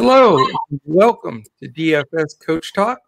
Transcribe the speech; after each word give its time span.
Hello, 0.00 0.46
welcome 0.84 1.42
to 1.60 1.68
DFS 1.68 2.38
Coach 2.38 2.72
Talk. 2.72 3.00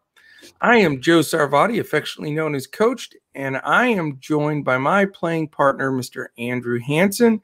I 0.61 0.79
am 0.79 1.01
Joe 1.01 1.21
Sarvati, 1.21 1.79
affectionately 1.79 2.35
known 2.35 2.57
as 2.57 2.67
Coached, 2.67 3.15
and 3.37 3.59
I 3.59 3.87
am 3.87 4.19
joined 4.19 4.65
by 4.65 4.77
my 4.77 5.05
playing 5.05 5.51
partner, 5.51 5.93
Mr. 5.93 6.27
Andrew 6.37 6.81
Hanson. 6.81 7.43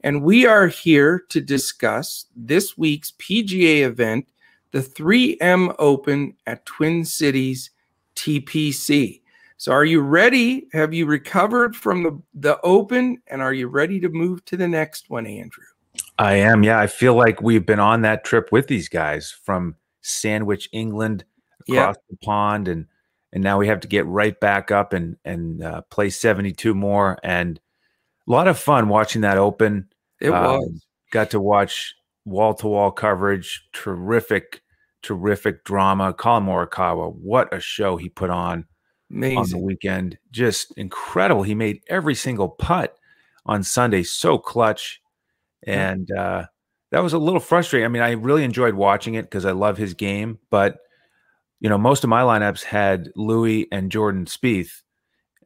And 0.00 0.24
we 0.24 0.44
are 0.44 0.66
here 0.66 1.22
to 1.28 1.40
discuss 1.40 2.26
this 2.34 2.76
week's 2.76 3.12
PGA 3.12 3.82
event, 3.82 4.26
the 4.72 4.80
3M 4.80 5.72
Open 5.78 6.34
at 6.48 6.66
Twin 6.66 7.04
Cities 7.04 7.70
TPC. 8.16 9.20
So, 9.56 9.70
are 9.70 9.84
you 9.84 10.00
ready? 10.00 10.66
Have 10.72 10.92
you 10.92 11.06
recovered 11.06 11.76
from 11.76 12.02
the, 12.02 12.20
the 12.34 12.60
Open? 12.62 13.22
And 13.28 13.40
are 13.40 13.54
you 13.54 13.68
ready 13.68 14.00
to 14.00 14.08
move 14.08 14.44
to 14.46 14.56
the 14.56 14.66
next 14.66 15.10
one, 15.10 15.28
Andrew? 15.28 15.62
I 16.18 16.34
am. 16.36 16.62
Yeah. 16.62 16.78
I 16.78 16.86
feel 16.86 17.14
like 17.14 17.40
we've 17.40 17.64
been 17.64 17.80
on 17.80 18.02
that 18.02 18.24
trip 18.24 18.50
with 18.52 18.66
these 18.66 18.88
guys 18.88 19.30
from 19.30 19.76
Sandwich, 20.02 20.68
England, 20.72 21.24
across 21.68 21.96
the 22.08 22.16
pond. 22.18 22.68
And, 22.68 22.86
and 23.32 23.42
now 23.42 23.58
we 23.58 23.68
have 23.68 23.80
to 23.80 23.88
get 23.88 24.06
right 24.06 24.38
back 24.38 24.70
up 24.70 24.92
and, 24.92 25.16
and 25.24 25.62
uh, 25.62 25.82
play 25.90 26.10
72 26.10 26.74
more. 26.74 27.18
And 27.22 27.60
a 28.28 28.30
lot 28.30 28.48
of 28.48 28.58
fun 28.58 28.88
watching 28.88 29.22
that 29.22 29.38
open. 29.38 29.88
It 30.20 30.30
um, 30.30 30.58
was. 30.58 30.86
Got 31.10 31.30
to 31.30 31.40
watch 31.40 31.94
wall 32.24 32.54
to 32.54 32.68
wall 32.68 32.92
coverage. 32.92 33.66
Terrific, 33.72 34.62
terrific 35.02 35.64
drama. 35.64 36.12
Collin 36.12 36.44
Morikawa, 36.44 37.12
what 37.14 37.52
a 37.52 37.60
show 37.60 37.96
he 37.96 38.08
put 38.08 38.30
on 38.30 38.66
Amazing. 39.10 39.38
on 39.38 39.50
the 39.50 39.58
weekend. 39.58 40.18
Just 40.30 40.72
incredible. 40.76 41.42
He 41.42 41.54
made 41.54 41.82
every 41.88 42.14
single 42.14 42.48
putt 42.48 42.96
on 43.46 43.62
Sunday. 43.62 44.02
So 44.02 44.38
clutch 44.38 44.99
and 45.66 46.10
uh, 46.10 46.46
that 46.90 47.02
was 47.02 47.12
a 47.12 47.18
little 47.18 47.40
frustrating. 47.40 47.84
I 47.84 47.88
mean, 47.88 48.02
I 48.02 48.12
really 48.12 48.44
enjoyed 48.44 48.74
watching 48.74 49.14
it 49.14 49.22
because 49.22 49.44
I 49.44 49.52
love 49.52 49.76
his 49.76 49.94
game, 49.94 50.38
but 50.50 50.78
you 51.60 51.68
know, 51.68 51.78
most 51.78 52.04
of 52.04 52.10
my 52.10 52.22
lineups 52.22 52.64
had 52.64 53.10
Louis 53.16 53.68
and 53.70 53.92
Jordan 53.92 54.24
Spieth, 54.24 54.82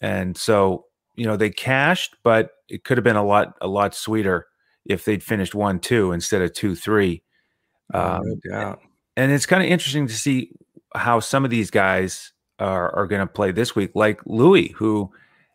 and 0.00 0.36
so 0.36 0.86
you 1.16 1.26
know 1.26 1.36
they 1.36 1.50
cashed, 1.50 2.16
but 2.22 2.50
it 2.68 2.84
could 2.84 2.96
have 2.96 3.04
been 3.04 3.16
a 3.16 3.24
lot 3.24 3.56
a 3.60 3.66
lot 3.66 3.94
sweeter 3.94 4.46
if 4.84 5.04
they'd 5.04 5.22
finished 5.22 5.54
one 5.54 5.80
two 5.80 6.12
instead 6.12 6.42
of 6.42 6.52
two 6.52 6.74
three. 6.74 7.22
Um, 7.92 8.22
no 8.24 8.36
doubt. 8.50 8.80
And 9.16 9.30
it's 9.30 9.46
kind 9.46 9.62
of 9.62 9.68
interesting 9.68 10.06
to 10.06 10.14
see 10.14 10.52
how 10.94 11.20
some 11.20 11.44
of 11.44 11.50
these 11.50 11.70
guys 11.70 12.32
are, 12.58 12.94
are 12.94 13.06
going 13.06 13.20
to 13.20 13.32
play 13.32 13.52
this 13.52 13.76
week, 13.76 13.92
like 13.94 14.20
Louis, 14.26 14.68
who 14.76 15.10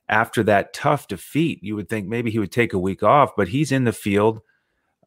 after 0.07 0.43
that 0.43 0.73
tough 0.73 1.07
defeat, 1.07 1.59
you 1.63 1.75
would 1.75 1.89
think 1.89 2.07
maybe 2.07 2.31
he 2.31 2.39
would 2.39 2.52
take 2.52 2.73
a 2.73 2.80
week 2.80 3.03
off, 3.03 3.31
but 3.35 3.49
he's 3.49 3.71
in 3.71 3.83
the 3.83 3.93
field 3.93 4.41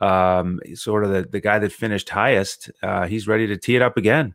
um, 0.02 0.60
sort 0.74 1.04
of 1.04 1.10
the, 1.10 1.22
the 1.22 1.40
guy 1.40 1.60
that 1.60 1.72
finished 1.72 2.08
highest, 2.08 2.70
uh, 2.82 3.06
he's 3.06 3.28
ready 3.28 3.46
to 3.46 3.56
tee 3.56 3.76
it 3.76 3.82
up 3.82 3.96
again. 3.96 4.34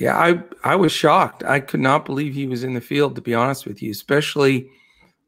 Yeah, 0.00 0.16
I 0.16 0.42
I 0.64 0.74
was 0.74 0.90
shocked. 0.90 1.44
I 1.44 1.60
could 1.60 1.80
not 1.80 2.06
believe 2.06 2.32
he 2.32 2.46
was 2.46 2.64
in 2.64 2.72
the 2.72 2.80
field. 2.80 3.14
To 3.14 3.20
be 3.20 3.34
honest 3.34 3.66
with 3.66 3.82
you, 3.82 3.90
especially 3.90 4.70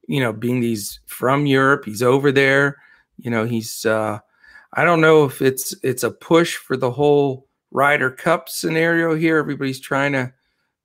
you 0.08 0.20
know 0.20 0.32
being 0.32 0.60
these 0.60 1.00
from 1.04 1.44
Europe, 1.44 1.84
he's 1.84 2.02
over 2.02 2.32
there. 2.32 2.78
You 3.18 3.30
know, 3.30 3.44
he's 3.44 3.84
uh, 3.84 4.20
I 4.72 4.84
don't 4.84 5.02
know 5.02 5.24
if 5.24 5.42
it's 5.42 5.74
it's 5.82 6.02
a 6.02 6.10
push 6.10 6.56
for 6.56 6.78
the 6.78 6.90
whole 6.90 7.46
Ryder 7.72 8.10
Cup 8.10 8.48
scenario 8.48 9.14
here. 9.14 9.36
Everybody's 9.36 9.80
trying 9.80 10.12
to 10.12 10.32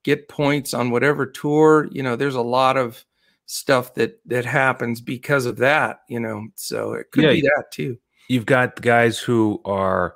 get 0.03 0.27
points 0.27 0.73
on 0.73 0.91
whatever 0.91 1.25
tour. 1.25 1.87
You 1.89 2.03
know, 2.03 2.17
there's 2.17 2.35
a 2.35 2.41
lot 2.41 2.75
of 2.75 3.05
stuff 3.45 3.93
that 3.93 4.19
that 4.25 4.43
happens 4.43 4.99
because 4.99 5.45
of 5.45 5.55
that. 5.57 6.01
You 6.09 6.19
know, 6.19 6.47
so 6.55 6.93
it 6.95 7.11
could 7.11 7.23
yeah, 7.23 7.31
be 7.31 7.41
that 7.43 7.71
too 7.71 7.97
you've 8.29 8.45
got 8.45 8.81
guys 8.81 9.19
who 9.19 9.59
are 9.65 10.15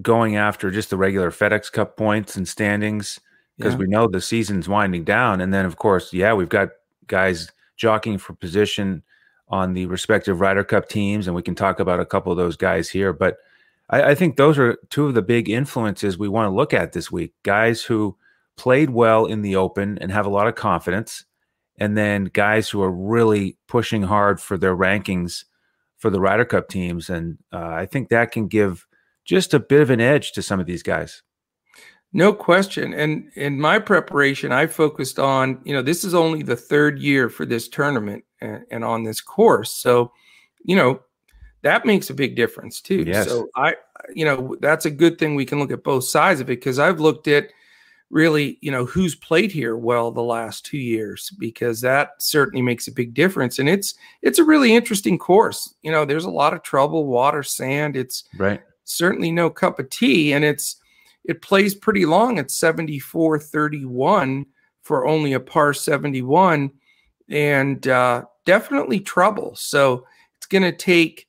going 0.00 0.36
after 0.36 0.70
just 0.70 0.90
the 0.90 0.96
regular 0.96 1.30
FedEx 1.30 1.70
Cup 1.70 1.96
points 1.96 2.36
and 2.36 2.48
standings 2.48 3.20
because 3.58 3.74
yeah. 3.74 3.78
we 3.78 3.86
know 3.86 4.08
the 4.08 4.20
season's 4.20 4.68
winding 4.68 5.04
down. 5.04 5.40
And 5.40 5.52
then, 5.52 5.66
of 5.66 5.76
course, 5.76 6.12
yeah, 6.12 6.32
we've 6.32 6.48
got 6.48 6.70
guys 7.06 7.52
jockeying 7.76 8.18
for 8.18 8.32
position 8.32 9.02
on 9.48 9.74
the 9.74 9.86
respective 9.86 10.40
Ryder 10.40 10.64
Cup 10.64 10.88
teams, 10.88 11.26
and 11.26 11.36
we 11.36 11.42
can 11.42 11.54
talk 11.54 11.78
about 11.78 12.00
a 12.00 12.06
couple 12.06 12.32
of 12.32 12.38
those 12.38 12.56
guys 12.56 12.88
here. 12.88 13.12
But 13.12 13.36
I, 13.90 14.10
I 14.10 14.14
think 14.14 14.36
those 14.36 14.58
are 14.58 14.78
two 14.90 15.06
of 15.06 15.14
the 15.14 15.22
big 15.22 15.48
influences 15.48 16.16
we 16.16 16.28
want 16.28 16.50
to 16.50 16.56
look 16.56 16.72
at 16.72 16.92
this 16.92 17.12
week 17.12 17.34
guys 17.42 17.82
who 17.82 18.16
played 18.56 18.90
well 18.90 19.26
in 19.26 19.42
the 19.42 19.56
Open 19.56 19.98
and 19.98 20.10
have 20.10 20.26
a 20.26 20.30
lot 20.30 20.46
of 20.46 20.54
confidence, 20.54 21.24
and 21.78 21.96
then 21.96 22.24
guys 22.24 22.68
who 22.68 22.82
are 22.82 22.90
really 22.90 23.56
pushing 23.68 24.02
hard 24.02 24.40
for 24.40 24.56
their 24.56 24.76
rankings 24.76 25.44
for 26.04 26.10
the 26.10 26.20
Ryder 26.20 26.44
Cup 26.44 26.68
teams, 26.68 27.08
and 27.08 27.38
uh, 27.50 27.64
I 27.64 27.86
think 27.86 28.10
that 28.10 28.30
can 28.30 28.46
give 28.46 28.86
just 29.24 29.54
a 29.54 29.58
bit 29.58 29.80
of 29.80 29.88
an 29.88 30.02
edge 30.02 30.32
to 30.32 30.42
some 30.42 30.60
of 30.60 30.66
these 30.66 30.82
guys. 30.82 31.22
No 32.12 32.34
question. 32.34 32.92
And 32.92 33.30
in 33.36 33.58
my 33.58 33.78
preparation, 33.78 34.52
I 34.52 34.66
focused 34.66 35.18
on, 35.18 35.62
you 35.64 35.72
know, 35.72 35.80
this 35.80 36.04
is 36.04 36.12
only 36.12 36.42
the 36.42 36.56
third 36.56 36.98
year 36.98 37.30
for 37.30 37.46
this 37.46 37.68
tournament 37.68 38.22
and, 38.42 38.66
and 38.70 38.84
on 38.84 39.02
this 39.02 39.22
course. 39.22 39.70
So, 39.70 40.12
you 40.62 40.76
know, 40.76 41.00
that 41.62 41.86
makes 41.86 42.10
a 42.10 42.14
big 42.14 42.36
difference 42.36 42.82
too. 42.82 43.04
Yes. 43.06 43.26
So 43.26 43.48
I, 43.56 43.74
you 44.14 44.26
know, 44.26 44.56
that's 44.60 44.84
a 44.84 44.90
good 44.90 45.18
thing. 45.18 45.36
We 45.36 45.46
can 45.46 45.58
look 45.58 45.72
at 45.72 45.84
both 45.84 46.04
sides 46.04 46.40
of 46.40 46.48
it 46.48 46.60
because 46.60 46.78
I've 46.78 47.00
looked 47.00 47.28
at 47.28 47.48
really, 48.14 48.56
you 48.60 48.70
know, 48.70 48.86
who's 48.86 49.16
played 49.16 49.50
here 49.50 49.76
well 49.76 50.12
the 50.12 50.22
last 50.22 50.64
two 50.64 50.78
years 50.78 51.30
because 51.36 51.80
that 51.80 52.10
certainly 52.22 52.62
makes 52.62 52.86
a 52.86 52.92
big 52.92 53.12
difference. 53.12 53.58
And 53.58 53.68
it's 53.68 53.94
it's 54.22 54.38
a 54.38 54.44
really 54.44 54.72
interesting 54.72 55.18
course. 55.18 55.74
You 55.82 55.90
know, 55.90 56.04
there's 56.04 56.24
a 56.24 56.30
lot 56.30 56.54
of 56.54 56.62
trouble, 56.62 57.06
water, 57.06 57.42
sand. 57.42 57.96
It's 57.96 58.24
right. 58.38 58.62
Certainly 58.84 59.32
no 59.32 59.50
cup 59.50 59.80
of 59.80 59.90
tea, 59.90 60.32
and 60.32 60.44
it's 60.44 60.76
it 61.24 61.42
plays 61.42 61.74
pretty 61.74 62.06
long 62.06 62.38
at 62.38 62.52
74 62.52 63.40
31 63.40 64.46
for 64.82 65.06
only 65.06 65.32
a 65.32 65.40
par 65.40 65.74
71 65.74 66.70
and 67.30 67.88
uh, 67.88 68.22
definitely 68.44 69.00
trouble. 69.00 69.56
So 69.56 70.06
it's 70.36 70.46
going 70.46 70.62
to 70.62 70.72
take, 70.72 71.26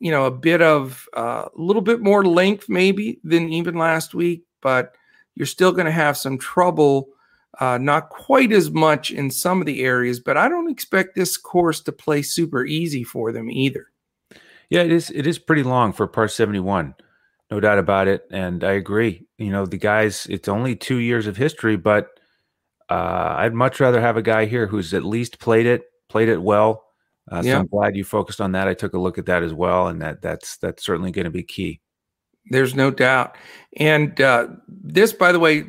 you 0.00 0.10
know, 0.10 0.24
a 0.24 0.30
bit 0.30 0.62
of 0.62 1.06
uh, 1.16 1.20
a 1.20 1.22
uh, 1.22 1.48
little 1.54 1.82
bit 1.82 2.00
more 2.00 2.24
length 2.24 2.68
maybe 2.68 3.20
than 3.22 3.52
even 3.52 3.76
last 3.76 4.14
week, 4.14 4.44
but 4.62 4.96
you're 5.36 5.46
still 5.46 5.70
going 5.70 5.86
to 5.86 5.92
have 5.92 6.16
some 6.16 6.38
trouble, 6.38 7.08
uh, 7.60 7.78
not 7.78 8.08
quite 8.08 8.50
as 8.50 8.70
much 8.70 9.10
in 9.10 9.30
some 9.30 9.60
of 9.60 9.66
the 9.66 9.84
areas, 9.84 10.18
but 10.18 10.36
I 10.36 10.48
don't 10.48 10.70
expect 10.70 11.14
this 11.14 11.36
course 11.36 11.80
to 11.82 11.92
play 11.92 12.22
super 12.22 12.64
easy 12.64 13.04
for 13.04 13.30
them 13.30 13.50
either. 13.50 13.86
Yeah, 14.70 14.82
it 14.82 14.90
is. 14.90 15.10
It 15.10 15.26
is 15.26 15.38
pretty 15.38 15.62
long 15.62 15.92
for 15.92 16.08
par 16.08 16.26
71, 16.26 16.94
no 17.50 17.60
doubt 17.60 17.78
about 17.78 18.08
it. 18.08 18.26
And 18.30 18.64
I 18.64 18.72
agree. 18.72 19.26
You 19.38 19.50
know, 19.50 19.66
the 19.66 19.76
guys, 19.76 20.26
it's 20.28 20.48
only 20.48 20.74
two 20.74 20.96
years 20.96 21.26
of 21.26 21.36
history, 21.36 21.76
but 21.76 22.08
uh, 22.90 23.34
I'd 23.38 23.54
much 23.54 23.78
rather 23.78 24.00
have 24.00 24.16
a 24.16 24.22
guy 24.22 24.46
here 24.46 24.66
who's 24.66 24.94
at 24.94 25.04
least 25.04 25.38
played 25.38 25.66
it, 25.66 25.84
played 26.08 26.28
it 26.28 26.42
well. 26.42 26.84
Uh, 27.30 27.42
so 27.42 27.48
yeah. 27.48 27.58
I'm 27.58 27.66
glad 27.66 27.96
you 27.96 28.04
focused 28.04 28.40
on 28.40 28.52
that. 28.52 28.68
I 28.68 28.74
took 28.74 28.94
a 28.94 28.98
look 28.98 29.18
at 29.18 29.26
that 29.26 29.42
as 29.42 29.52
well, 29.52 29.88
and 29.88 30.00
that 30.00 30.22
that's 30.22 30.58
that's 30.58 30.84
certainly 30.84 31.10
going 31.10 31.24
to 31.24 31.30
be 31.30 31.42
key. 31.42 31.80
There's 32.50 32.74
no 32.74 32.90
doubt. 32.90 33.36
And 33.76 34.20
uh, 34.20 34.48
this, 34.68 35.12
by 35.12 35.32
the 35.32 35.40
way, 35.40 35.64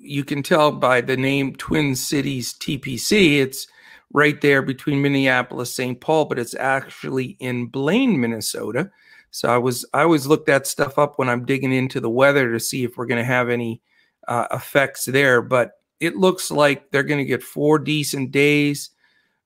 you 0.00 0.24
can 0.24 0.42
tell 0.42 0.72
by 0.72 1.00
the 1.00 1.16
name 1.16 1.54
Twin 1.56 1.94
Cities 1.94 2.54
TPC. 2.54 3.38
It's 3.38 3.66
right 4.12 4.40
there 4.40 4.62
between 4.62 5.02
Minneapolis, 5.02 5.74
St. 5.74 6.00
Paul, 6.00 6.24
but 6.24 6.38
it's 6.38 6.54
actually 6.54 7.36
in 7.40 7.66
Blaine, 7.66 8.20
Minnesota. 8.20 8.90
So 9.30 9.48
I 9.48 9.58
was 9.58 9.84
I 9.92 10.02
always 10.02 10.26
look 10.26 10.46
that 10.46 10.66
stuff 10.66 10.98
up 10.98 11.18
when 11.18 11.28
I'm 11.28 11.44
digging 11.44 11.72
into 11.72 12.00
the 12.00 12.10
weather 12.10 12.50
to 12.52 12.60
see 12.60 12.84
if 12.84 12.96
we're 12.96 13.06
going 13.06 13.20
to 13.20 13.24
have 13.24 13.50
any 13.50 13.82
uh, 14.26 14.46
effects 14.50 15.04
there. 15.04 15.42
But 15.42 15.72
it 16.00 16.16
looks 16.16 16.50
like 16.50 16.90
they're 16.90 17.02
going 17.02 17.18
to 17.18 17.24
get 17.24 17.42
four 17.42 17.78
decent 17.78 18.30
days. 18.30 18.90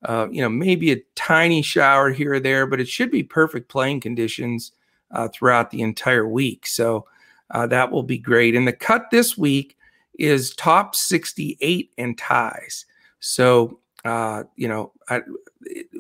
Uh, 0.05 0.29
you 0.31 0.43
know, 0.43 0.49
maybe 0.49 0.93
a 0.93 1.03
tiny 1.15 1.63
shower 1.63 2.11
here 2.11 2.35
or 2.35 2.41
there, 2.41 2.67
but 2.67 2.81
it 2.81 2.89
should 2.89 3.11
be 3.11 3.23
perfect 3.23 3.69
playing 3.69 4.01
conditions 4.01 4.73
uh, 5.13 5.29
throughout 5.29 5.71
the 5.71 5.83
entire 5.83 6.27
week. 6.27 6.67
So 6.67 7.07
uh, 7.51 7.67
that 7.69 7.91
will 7.91 8.03
be 8.03 8.19
great. 8.19 8.55
And 8.55 8.67
the 8.67 8.73
cut 8.73 9.11
this 9.11 9.37
week 9.37 9.77
is 10.19 10.55
top 10.55 10.95
68 10.95 11.91
and 11.99 12.17
ties. 12.19 12.87
So, 13.21 13.79
uh, 14.05 14.45
you 14.57 14.69
know, 14.69 14.93
I, 15.09 15.23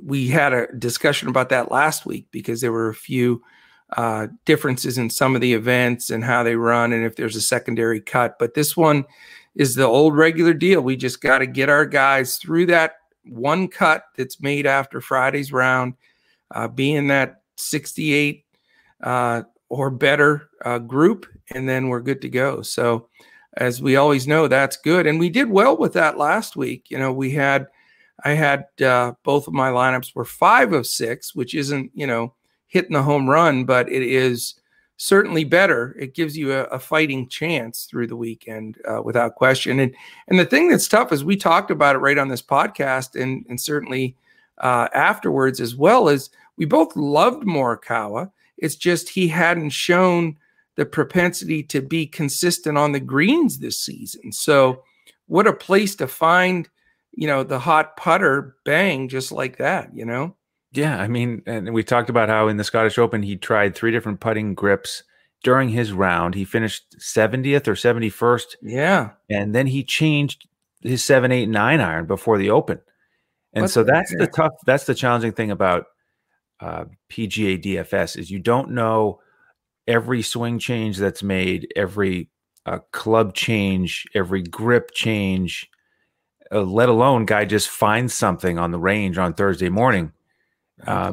we 0.02 0.28
had 0.28 0.52
a 0.52 0.66
discussion 0.78 1.28
about 1.28 1.50
that 1.50 1.70
last 1.70 2.04
week 2.06 2.26
because 2.30 2.60
there 2.60 2.72
were 2.72 2.88
a 2.88 2.94
few 2.94 3.42
uh, 3.96 4.28
differences 4.44 4.96
in 4.96 5.10
some 5.10 5.34
of 5.34 5.40
the 5.40 5.52
events 5.52 6.10
and 6.10 6.24
how 6.24 6.42
they 6.42 6.56
run 6.56 6.92
and 6.92 7.04
if 7.04 7.16
there's 7.16 7.36
a 7.36 7.42
secondary 7.42 8.00
cut. 8.00 8.38
But 8.38 8.54
this 8.54 8.76
one 8.76 9.04
is 9.54 9.74
the 9.74 9.84
old 9.84 10.16
regular 10.16 10.54
deal. 10.54 10.80
We 10.80 10.96
just 10.96 11.20
got 11.20 11.38
to 11.38 11.46
get 11.46 11.68
our 11.68 11.84
guys 11.84 12.38
through 12.38 12.66
that 12.66 12.96
one 13.24 13.68
cut 13.68 14.04
that's 14.16 14.40
made 14.40 14.66
after 14.66 15.00
Friday's 15.00 15.52
round, 15.52 15.94
uh, 16.54 16.68
being 16.68 17.08
that 17.08 17.42
68 17.56 18.44
uh, 19.02 19.42
or 19.68 19.90
better 19.90 20.48
uh, 20.64 20.78
group, 20.78 21.26
and 21.54 21.68
then 21.68 21.88
we're 21.88 22.00
good 22.00 22.22
to 22.22 22.28
go. 22.28 22.62
So, 22.62 23.08
as 23.56 23.82
we 23.82 23.96
always 23.96 24.26
know, 24.26 24.48
that's 24.48 24.76
good, 24.76 25.06
and 25.06 25.18
we 25.18 25.30
did 25.30 25.50
well 25.50 25.76
with 25.76 25.92
that 25.94 26.18
last 26.18 26.56
week. 26.56 26.90
You 26.90 26.98
know, 26.98 27.12
we 27.12 27.32
had 27.32 27.66
I 28.24 28.32
had 28.32 28.66
uh, 28.84 29.12
both 29.24 29.46
of 29.46 29.54
my 29.54 29.70
lineups 29.70 30.14
were 30.14 30.24
five 30.24 30.72
of 30.72 30.86
six, 30.86 31.34
which 31.34 31.54
isn't 31.54 31.90
you 31.94 32.06
know 32.06 32.34
hitting 32.66 32.92
the 32.92 33.02
home 33.02 33.28
run, 33.28 33.64
but 33.64 33.90
it 33.90 34.02
is 34.02 34.54
certainly 34.96 35.42
better. 35.42 35.96
It 35.98 36.14
gives 36.14 36.36
you 36.36 36.52
a, 36.52 36.62
a 36.64 36.78
fighting 36.78 37.28
chance 37.28 37.86
through 37.90 38.06
the 38.06 38.16
weekend 38.16 38.78
uh, 38.88 39.02
without 39.02 39.34
question. 39.34 39.80
And 39.80 39.94
and 40.28 40.38
the 40.38 40.44
thing 40.44 40.68
that's 40.68 40.88
tough 40.88 41.12
is 41.12 41.24
we 41.24 41.36
talked 41.36 41.70
about 41.70 41.96
it 41.96 42.00
right 42.00 42.18
on 42.18 42.28
this 42.28 42.42
podcast 42.42 43.20
and 43.20 43.44
and 43.48 43.60
certainly 43.60 44.16
uh, 44.58 44.88
afterwards 44.94 45.60
as 45.60 45.74
well 45.74 46.08
as 46.08 46.30
we 46.56 46.64
both 46.64 46.94
loved 46.94 47.44
Morikawa. 47.44 48.30
It's 48.62 48.76
just 48.76 49.10
he 49.10 49.28
hadn't 49.28 49.70
shown 49.70 50.36
the 50.76 50.86
propensity 50.86 51.62
to 51.64 51.82
be 51.82 52.06
consistent 52.06 52.78
on 52.78 52.92
the 52.92 53.00
greens 53.00 53.58
this 53.58 53.78
season. 53.78 54.30
So 54.32 54.84
what 55.26 55.48
a 55.48 55.52
place 55.52 55.96
to 55.96 56.06
find, 56.06 56.68
you 57.12 57.26
know, 57.26 57.42
the 57.42 57.58
hot 57.58 57.96
putter 57.96 58.56
bang 58.64 59.08
just 59.08 59.32
like 59.32 59.58
that, 59.58 59.90
you 59.94 60.06
know? 60.06 60.36
Yeah, 60.72 60.98
I 60.98 61.08
mean, 61.08 61.42
and 61.44 61.74
we 61.74 61.82
talked 61.82 62.08
about 62.08 62.28
how 62.28 62.46
in 62.46 62.56
the 62.56 62.64
Scottish 62.64 62.98
Open 62.98 63.22
he 63.22 63.36
tried 63.36 63.74
three 63.74 63.90
different 63.90 64.20
putting 64.20 64.54
grips 64.54 65.02
during 65.42 65.68
his 65.68 65.92
round. 65.92 66.36
He 66.36 66.44
finished 66.44 66.96
70th 66.98 67.66
or 67.66 67.74
71st. 67.74 68.56
Yeah. 68.62 69.10
And 69.28 69.54
then 69.54 69.66
he 69.66 69.82
changed 69.82 70.46
his 70.82 71.04
seven, 71.04 71.32
eight, 71.32 71.48
nine 71.48 71.80
iron 71.80 72.06
before 72.06 72.38
the 72.38 72.50
Open. 72.50 72.80
And 73.52 73.64
What's 73.64 73.74
so 73.74 73.82
that's 73.82 74.14
the 74.16 74.28
tough 74.28 74.52
that's 74.64 74.84
the 74.84 74.94
challenging 74.94 75.32
thing 75.32 75.50
about 75.50 75.84
uh, 76.62 76.84
PGA 77.10 77.60
DFS 77.60 78.16
is 78.16 78.30
you 78.30 78.38
don't 78.38 78.70
know 78.70 79.20
every 79.88 80.22
swing 80.22 80.60
change 80.60 80.96
that's 80.96 81.22
made, 81.22 81.66
every 81.74 82.30
uh, 82.64 82.78
club 82.92 83.34
change, 83.34 84.06
every 84.14 84.42
grip 84.42 84.92
change, 84.92 85.68
uh, 86.52 86.62
let 86.62 86.88
alone 86.88 87.26
guy 87.26 87.44
just 87.44 87.68
finds 87.68 88.14
something 88.14 88.58
on 88.58 88.70
the 88.70 88.78
range 88.78 89.18
on 89.18 89.34
Thursday 89.34 89.68
morning. 89.68 90.12
Uh, 90.86 91.12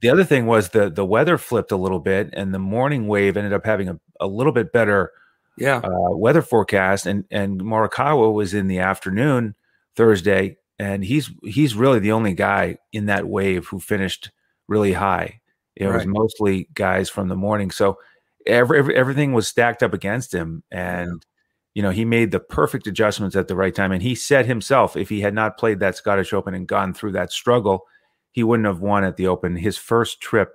the 0.00 0.08
other 0.10 0.24
thing 0.24 0.46
was 0.46 0.70
the 0.70 0.90
the 0.90 1.04
weather 1.04 1.38
flipped 1.38 1.72
a 1.72 1.76
little 1.76 2.00
bit, 2.00 2.30
and 2.32 2.52
the 2.52 2.58
morning 2.58 3.06
wave 3.06 3.36
ended 3.36 3.52
up 3.52 3.64
having 3.64 3.88
a, 3.88 4.00
a 4.20 4.26
little 4.26 4.52
bit 4.52 4.72
better 4.72 5.12
yeah 5.56 5.78
uh, 5.78 6.16
weather 6.16 6.42
forecast. 6.42 7.06
And 7.06 7.24
and 7.30 7.60
Morikawa 7.60 8.32
was 8.32 8.54
in 8.54 8.68
the 8.68 8.78
afternoon 8.78 9.54
Thursday, 9.96 10.56
and 10.78 11.04
he's 11.04 11.30
he's 11.42 11.74
really 11.74 11.98
the 11.98 12.12
only 12.12 12.34
guy 12.34 12.78
in 12.92 13.06
that 13.06 13.26
wave 13.26 13.66
who 13.66 13.80
finished 13.80 14.30
really 14.68 14.92
high. 14.92 15.40
It 15.74 15.86
right. 15.86 15.96
was 15.96 16.06
mostly 16.06 16.68
guys 16.74 17.10
from 17.10 17.28
the 17.28 17.36
morning, 17.36 17.70
so 17.70 17.98
every, 18.46 18.78
every, 18.78 18.94
everything 18.96 19.32
was 19.32 19.48
stacked 19.48 19.82
up 19.82 19.94
against 19.94 20.32
him, 20.34 20.62
and. 20.70 21.08
Yeah. 21.08 21.28
You 21.74 21.82
know, 21.82 21.90
he 21.90 22.04
made 22.04 22.32
the 22.32 22.40
perfect 22.40 22.88
adjustments 22.88 23.36
at 23.36 23.46
the 23.46 23.54
right 23.54 23.72
time. 23.72 23.92
And 23.92 24.02
he 24.02 24.16
said 24.16 24.46
himself, 24.46 24.96
if 24.96 25.08
he 25.08 25.20
had 25.20 25.32
not 25.32 25.58
played 25.58 25.78
that 25.78 25.94
Scottish 25.94 26.32
Open 26.32 26.52
and 26.52 26.66
gone 26.66 26.92
through 26.92 27.12
that 27.12 27.30
struggle, 27.30 27.84
he 28.32 28.42
wouldn't 28.42 28.66
have 28.66 28.80
won 28.80 29.04
at 29.04 29.16
the 29.16 29.28
Open. 29.28 29.54
His 29.54 29.76
first 29.76 30.20
trip 30.20 30.54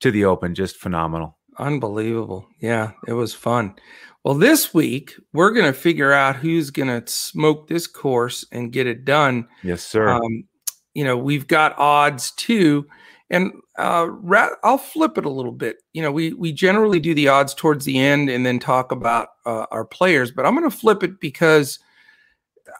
to 0.00 0.10
the 0.10 0.24
Open, 0.24 0.52
just 0.52 0.76
phenomenal. 0.76 1.38
Unbelievable. 1.58 2.48
Yeah, 2.60 2.92
it 3.06 3.12
was 3.12 3.32
fun. 3.34 3.76
Well, 4.24 4.34
this 4.34 4.74
week 4.74 5.14
we're 5.32 5.52
going 5.52 5.66
to 5.66 5.78
figure 5.78 6.12
out 6.12 6.36
who's 6.36 6.70
going 6.70 6.88
to 6.88 7.08
smoke 7.08 7.68
this 7.68 7.86
course 7.86 8.44
and 8.50 8.72
get 8.72 8.88
it 8.88 9.04
done. 9.04 9.46
Yes, 9.62 9.84
sir. 9.84 10.08
Um, 10.08 10.44
you 10.94 11.04
know, 11.04 11.16
we've 11.16 11.46
got 11.46 11.78
odds 11.78 12.32
too, 12.32 12.86
and 13.30 13.52
uh, 13.78 14.08
I'll 14.62 14.78
flip 14.78 15.18
it 15.18 15.24
a 15.24 15.30
little 15.30 15.52
bit. 15.52 15.78
You 15.92 16.02
know, 16.02 16.12
we 16.12 16.34
we 16.34 16.52
generally 16.52 17.00
do 17.00 17.14
the 17.14 17.28
odds 17.28 17.54
towards 17.54 17.84
the 17.84 17.98
end 17.98 18.28
and 18.28 18.44
then 18.44 18.58
talk 18.58 18.92
about 18.92 19.28
uh, 19.46 19.66
our 19.70 19.84
players, 19.84 20.30
but 20.30 20.46
I'm 20.46 20.54
going 20.54 20.70
to 20.70 20.76
flip 20.76 21.02
it 21.02 21.20
because 21.20 21.78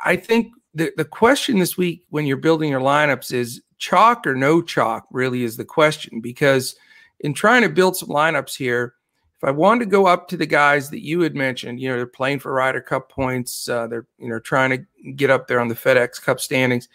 I 0.05 0.17
think 0.17 0.53
the 0.75 0.93
the 0.97 1.05
question 1.05 1.59
this 1.59 1.77
week 1.77 2.05
when 2.11 2.27
you're 2.27 2.37
building 2.37 2.71
your 2.71 2.81
lineups 2.81 3.33
is 3.33 3.63
chalk 3.79 4.27
or 4.27 4.35
no 4.35 4.61
chalk 4.61 5.07
really 5.11 5.45
is 5.45 5.57
the 5.57 5.65
question 5.65 6.21
because 6.21 6.75
in 7.21 7.33
trying 7.33 7.63
to 7.63 7.69
build 7.69 7.97
some 7.97 8.09
lineups 8.09 8.57
here 8.57 8.95
if 9.37 9.45
i 9.45 9.51
wanted 9.51 9.81
to 9.81 9.91
go 9.91 10.07
up 10.07 10.29
to 10.29 10.37
the 10.37 10.47
guys 10.47 10.91
that 10.91 11.05
you 11.05 11.21
had 11.21 11.35
mentioned 11.35 11.81
you 11.81 11.89
know 11.89 11.97
they're 11.97 12.07
playing 12.07 12.39
for 12.39 12.53
ryder 12.53 12.81
cup 12.81 13.11
points 13.11 13.69
uh, 13.69 13.87
they're 13.87 14.07
you 14.19 14.29
know 14.29 14.39
trying 14.39 14.71
to 14.71 15.13
get 15.13 15.31
up 15.31 15.47
there 15.47 15.61
on 15.61 15.69
the 15.69 15.75
fedex 15.75 16.21
cup 16.23 16.41
standings 16.41 16.89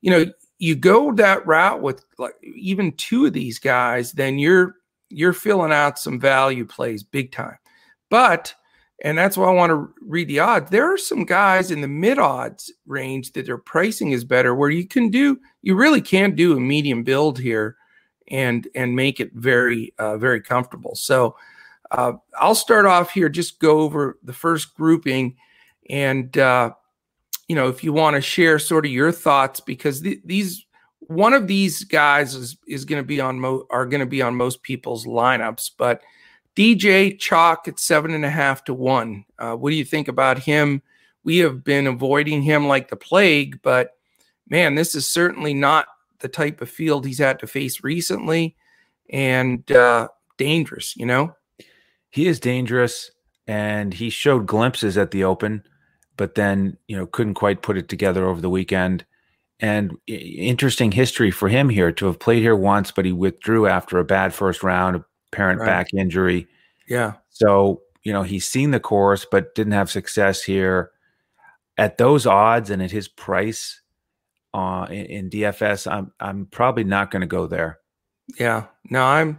you 0.00 0.10
know 0.10 0.26
you 0.58 0.74
go 0.74 1.12
that 1.12 1.46
route 1.46 1.80
with 1.80 2.04
like 2.18 2.34
even 2.42 2.92
two 2.92 3.26
of 3.26 3.32
these 3.32 3.58
guys 3.58 4.12
then 4.12 4.38
you're 4.38 4.74
you're 5.10 5.32
filling 5.32 5.72
out 5.72 5.98
some 5.98 6.20
value 6.20 6.64
plays 6.64 7.02
big 7.02 7.32
time 7.32 7.58
but 8.10 8.54
and 9.04 9.16
that's 9.16 9.36
why 9.36 9.46
I 9.46 9.52
want 9.52 9.70
to 9.70 9.88
read 10.00 10.28
the 10.28 10.40
odds. 10.40 10.70
There 10.70 10.92
are 10.92 10.98
some 10.98 11.24
guys 11.24 11.70
in 11.70 11.80
the 11.80 11.88
mid 11.88 12.18
odds 12.18 12.72
range 12.86 13.32
that 13.32 13.46
their 13.46 13.58
pricing 13.58 14.10
is 14.10 14.24
better, 14.24 14.54
where 14.54 14.70
you 14.70 14.88
can 14.88 15.08
do, 15.08 15.38
you 15.62 15.76
really 15.76 16.00
can 16.00 16.34
do 16.34 16.56
a 16.56 16.60
medium 16.60 17.04
build 17.04 17.38
here, 17.38 17.76
and 18.28 18.66
and 18.74 18.96
make 18.96 19.20
it 19.20 19.30
very 19.34 19.94
uh, 19.98 20.18
very 20.18 20.40
comfortable. 20.40 20.96
So 20.96 21.36
uh, 21.92 22.12
I'll 22.38 22.56
start 22.56 22.86
off 22.86 23.12
here, 23.12 23.28
just 23.28 23.60
go 23.60 23.80
over 23.80 24.18
the 24.24 24.32
first 24.32 24.74
grouping, 24.74 25.36
and 25.88 26.36
uh, 26.36 26.72
you 27.48 27.56
know 27.56 27.68
if 27.68 27.82
you 27.82 27.92
want 27.92 28.14
to 28.14 28.20
share 28.20 28.58
sort 28.58 28.86
of 28.86 28.92
your 28.92 29.12
thoughts 29.12 29.60
because 29.60 30.00
th- 30.02 30.20
these 30.24 30.64
one 31.00 31.32
of 31.32 31.46
these 31.46 31.84
guys 31.84 32.34
is 32.34 32.56
is 32.66 32.84
going 32.84 33.02
to 33.02 33.06
be 33.06 33.20
on 33.20 33.40
mo- 33.40 33.66
are 33.70 33.86
going 33.86 34.00
to 34.00 34.06
be 34.06 34.22
on 34.22 34.36
most 34.36 34.62
people's 34.62 35.06
lineups, 35.06 35.70
but 35.76 36.02
DJ 36.54 37.18
Chalk 37.18 37.68
at 37.68 37.78
seven 37.78 38.12
and 38.12 38.24
a 38.24 38.30
half 38.30 38.64
to 38.64 38.74
one. 38.74 39.24
Uh, 39.38 39.54
what 39.54 39.70
do 39.70 39.76
you 39.76 39.84
think 39.84 40.08
about 40.08 40.38
him? 40.38 40.82
We 41.24 41.38
have 41.38 41.62
been 41.62 41.86
avoiding 41.86 42.42
him 42.42 42.66
like 42.66 42.88
the 42.88 42.96
plague, 42.96 43.60
but 43.62 43.96
man, 44.48 44.74
this 44.74 44.94
is 44.94 45.08
certainly 45.08 45.54
not 45.54 45.86
the 46.20 46.28
type 46.28 46.60
of 46.60 46.68
field 46.68 47.06
he's 47.06 47.18
had 47.18 47.38
to 47.40 47.46
face 47.46 47.84
recently 47.84 48.56
and 49.10 49.70
uh, 49.70 50.08
dangerous, 50.36 50.96
you 50.96 51.06
know? 51.06 51.34
He 52.10 52.26
is 52.26 52.40
dangerous 52.40 53.10
and 53.46 53.94
he 53.94 54.10
showed 54.10 54.46
glimpses 54.46 54.98
at 54.98 55.10
the 55.10 55.24
open, 55.24 55.62
but 56.18 56.34
then, 56.34 56.76
you 56.88 56.96
know, 56.96 57.06
couldn't 57.06 57.34
quite 57.34 57.62
put 57.62 57.78
it 57.78 57.88
together 57.88 58.26
over 58.26 58.42
the 58.42 58.50
weekend. 58.50 59.06
And 59.60 59.96
interesting 60.06 60.92
history 60.92 61.30
for 61.30 61.48
him 61.48 61.68
here 61.68 61.90
to 61.92 62.06
have 62.06 62.18
played 62.18 62.42
here 62.42 62.54
once, 62.54 62.90
but 62.90 63.06
he 63.06 63.12
withdrew 63.12 63.66
after 63.66 63.98
a 63.98 64.04
bad 64.04 64.34
first 64.34 64.62
round, 64.62 65.02
parent 65.32 65.60
right. 65.60 65.66
back 65.66 65.94
injury. 65.94 66.46
Yeah. 66.86 67.14
So, 67.30 67.82
you 68.02 68.12
know, 68.12 68.22
he's 68.22 68.46
seen 68.46 68.72
the 68.72 68.80
course, 68.80 69.26
but 69.28 69.54
didn't 69.54 69.72
have 69.72 69.90
success 69.90 70.42
here. 70.42 70.90
At 71.76 71.98
those 71.98 72.26
odds 72.26 72.70
and 72.70 72.82
at 72.82 72.90
his 72.90 73.08
price 73.08 73.80
uh, 74.52 74.86
in, 74.90 75.06
in 75.06 75.30
DFS, 75.30 75.90
I'm 75.90 76.12
I'm 76.18 76.46
probably 76.46 76.84
not 76.84 77.10
going 77.10 77.20
to 77.20 77.26
go 77.26 77.46
there. 77.46 77.78
Yeah. 78.38 78.66
No, 78.90 79.04
I'm 79.04 79.38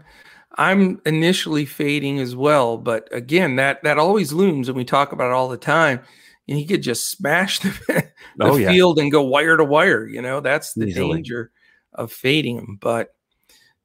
I'm 0.58 1.02
initially 1.06 1.66
fading 1.66 2.20
as 2.20 2.36
well, 2.36 2.78
but 2.78 3.08
again, 3.14 3.56
that 3.58 3.84
that 3.84 3.98
always 3.98 4.34
looms, 4.34 4.68
and 4.68 4.78
we 4.78 4.84
talk 4.84 5.12
about 5.12 5.30
it 5.30 5.34
all 5.34 5.50
the 5.50 5.58
time. 5.58 6.02
And 6.50 6.58
he 6.58 6.66
could 6.66 6.82
just 6.82 7.12
smash 7.12 7.60
the, 7.60 7.70
the 8.38 8.46
oh, 8.46 8.58
field 8.58 8.98
and 8.98 9.12
go 9.12 9.22
wire 9.22 9.56
to 9.56 9.64
wire. 9.64 10.08
You 10.08 10.22
know, 10.22 10.40
that's 10.42 10.74
the 10.74 10.88
Easily. 10.88 11.18
danger 11.18 11.52
of 11.94 12.12
fading 12.12 12.58
him. 12.58 12.78
But 12.82 13.14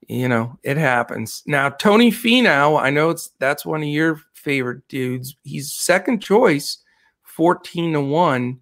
you 0.09 0.28
know, 0.28 0.59
it 0.62 0.76
happens. 0.76 1.42
Now, 1.47 1.68
Tony 1.68 2.11
Finau, 2.11 2.80
I 2.80 2.90
know 2.90 3.11
it's 3.11 3.30
that's 3.38 3.64
one 3.64 3.83
of 3.83 3.88
your 3.88 4.21
favorite 4.33 4.87
dudes. 4.88 5.37
He's 5.42 5.73
second 5.73 6.21
choice, 6.23 6.78
14 7.23 7.94
to 7.94 8.00
1. 8.00 8.61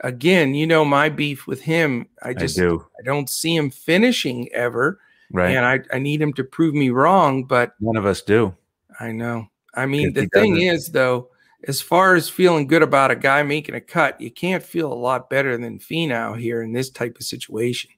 Again, 0.00 0.54
you 0.54 0.66
know 0.66 0.84
my 0.84 1.08
beef 1.08 1.46
with 1.46 1.60
him. 1.60 2.06
I 2.22 2.32
just 2.32 2.58
I, 2.58 2.62
do. 2.62 2.86
I 3.00 3.02
don't 3.02 3.28
see 3.28 3.56
him 3.56 3.70
finishing 3.70 4.48
ever. 4.52 5.00
Right. 5.32 5.56
And 5.56 5.66
I, 5.66 5.80
I 5.92 5.98
need 5.98 6.22
him 6.22 6.32
to 6.34 6.44
prove 6.44 6.74
me 6.74 6.90
wrong, 6.90 7.44
but 7.44 7.72
none 7.80 7.96
of 7.96 8.06
us 8.06 8.22
do. 8.22 8.54
I 9.00 9.12
know. 9.12 9.48
I 9.74 9.86
mean, 9.86 10.12
the 10.12 10.26
thing 10.28 10.54
doesn't. 10.54 10.68
is 10.68 10.88
though, 10.88 11.28
as 11.66 11.80
far 11.80 12.14
as 12.14 12.28
feeling 12.28 12.66
good 12.66 12.82
about 12.82 13.10
a 13.10 13.16
guy 13.16 13.42
making 13.42 13.74
a 13.74 13.80
cut, 13.80 14.20
you 14.20 14.30
can't 14.30 14.62
feel 14.62 14.92
a 14.92 14.94
lot 14.94 15.28
better 15.28 15.56
than 15.56 15.78
Finau 15.78 16.38
here 16.38 16.62
in 16.62 16.72
this 16.72 16.90
type 16.90 17.16
of 17.16 17.24
situation 17.24 17.90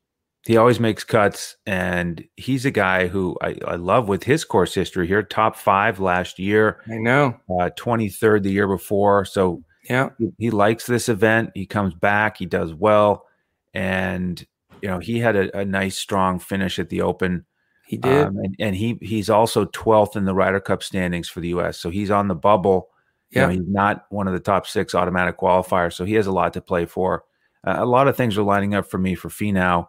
he 0.47 0.57
always 0.57 0.81
makes 0.81 1.05
cuts, 1.05 1.57
and 1.67 2.25
he's 2.37 2.65
a 2.65 2.71
guy 2.71 3.09
who 3.09 3.37
I, 3.43 3.57
I, 3.67 3.77
love 3.77 4.09
with 4.09 4.25
his 4.25 4.45
course 4.45 4.75
history 4.75 5.07
here. 5.07 5.23
Top 5.23 5.55
five 5.55 6.01
last 6.01 6.39
year. 6.39 6.81
I 6.91 6.97
know. 6.97 7.39
Twenty 7.77 8.09
uh, 8.09 8.13
third 8.13 8.45
the 8.45 8.51
year 8.51 8.67
before. 8.67 9.27
So 9.27 9.63
yeah, 9.89 10.11
he, 10.19 10.31
he, 10.39 10.51
likes 10.51 10.87
this 10.87 11.11
event. 11.11 11.51
He 11.55 11.67
comes 11.67 11.93
back. 11.93 12.39
He 12.39 12.47
does 12.47 12.73
well, 12.73 13.27
and 13.75 14.45
you 14.81 14.89
know 14.89 14.99
he 14.99 15.19
had 15.19 15.37
a, 15.37 15.59
a 15.59 15.65
nice 15.65 15.99
strong 15.99 16.39
finish 16.39 16.79
at 16.79 16.89
the 16.89 17.03
Open. 17.03 17.45
He 17.87 17.99
did, 17.99 18.29
um, 18.29 18.39
and, 18.39 18.57
and 18.59 18.77
he 18.77 18.99
he's 19.03 19.29
also 19.29 19.67
twelfth 19.67 20.17
in 20.17 20.25
the 20.25 20.35
Ryder 20.35 20.61
Cup 20.61 20.83
standings 20.83 21.29
for 21.29 21.41
the 21.41 21.49
U.S. 21.49 21.79
So 21.79 21.91
he's 21.91 22.11
on 22.11 22.29
the 22.29 22.35
bubble. 22.35 22.89
Yeah, 23.31 23.43
you 23.43 23.47
know, 23.47 23.53
he's 23.61 23.69
not 23.69 24.07
one 24.11 24.27
of 24.27 24.33
the 24.33 24.41
top 24.41 24.67
six 24.67 24.95
automatic 24.95 25.39
qualifiers. 25.39 25.95
So 25.95 26.05
he 26.05 26.15
has 26.15 26.27
a 26.27 26.33
lot 26.33 26.53
to 26.55 26.61
play 26.61 26.87
for. 26.87 27.25
Uh, 27.65 27.77
a 27.79 27.87
lot 27.87 28.09
of 28.09 28.17
things 28.17 28.39
are 28.39 28.43
lining 28.43 28.75
up 28.75 28.91
for 28.91 28.99
me 28.99 29.15
for 29.15 29.29
Finau 29.29 29.87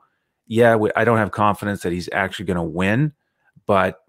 yeah, 0.51 0.75
we, 0.75 0.91
I 0.97 1.05
don't 1.05 1.17
have 1.17 1.31
confidence 1.31 1.81
that 1.83 1.93
he's 1.93 2.09
actually 2.11 2.43
going 2.43 2.57
to 2.57 2.63
win, 2.63 3.13
but 3.65 3.99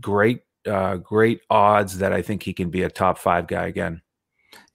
great, 0.00 0.40
uh, 0.66 0.96
great 0.96 1.42
odds 1.50 1.98
that 1.98 2.14
I 2.14 2.22
think 2.22 2.42
he 2.42 2.54
can 2.54 2.70
be 2.70 2.80
a 2.80 2.88
top 2.88 3.18
five 3.18 3.46
guy 3.46 3.66
again. 3.66 4.00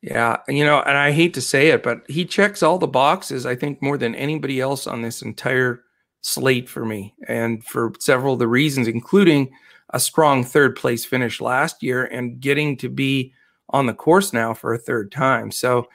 Yeah, 0.04 0.38
you 0.48 0.64
know, 0.64 0.80
and 0.82 0.96
I 0.96 1.12
hate 1.12 1.34
to 1.34 1.42
say 1.42 1.70
it, 1.70 1.82
but 1.82 2.04
he 2.08 2.24
checks 2.24 2.62
all 2.62 2.78
the 2.78 2.86
boxes. 2.86 3.48
I 3.48 3.56
think 3.56 3.82
more 3.82 3.98
than 3.98 4.14
anybody 4.14 4.62
else 4.62 4.86
on 4.86 5.02
this 5.02 5.24
entire 5.24 5.82
slate 6.22 6.70
for 6.70 6.86
me, 6.86 7.16
and 7.28 7.64
for 7.64 7.94
several 8.00 8.34
of 8.34 8.40
the 8.40 8.48
reasons, 8.48 8.88
including 8.88 9.50
a 9.90 10.00
strong 10.00 10.44
third 10.44 10.76
place 10.76 11.04
finish 11.04 11.42
last 11.42 11.82
year 11.82 12.06
and 12.06 12.40
getting 12.40 12.78
to 12.78 12.90
be 12.90 13.34
on 13.70 13.86
the 13.86 13.94
course 13.94 14.34
now 14.34 14.54
for 14.54 14.74
a 14.74 14.80
third 14.80 15.12
time. 15.12 15.52
So, 15.52 15.88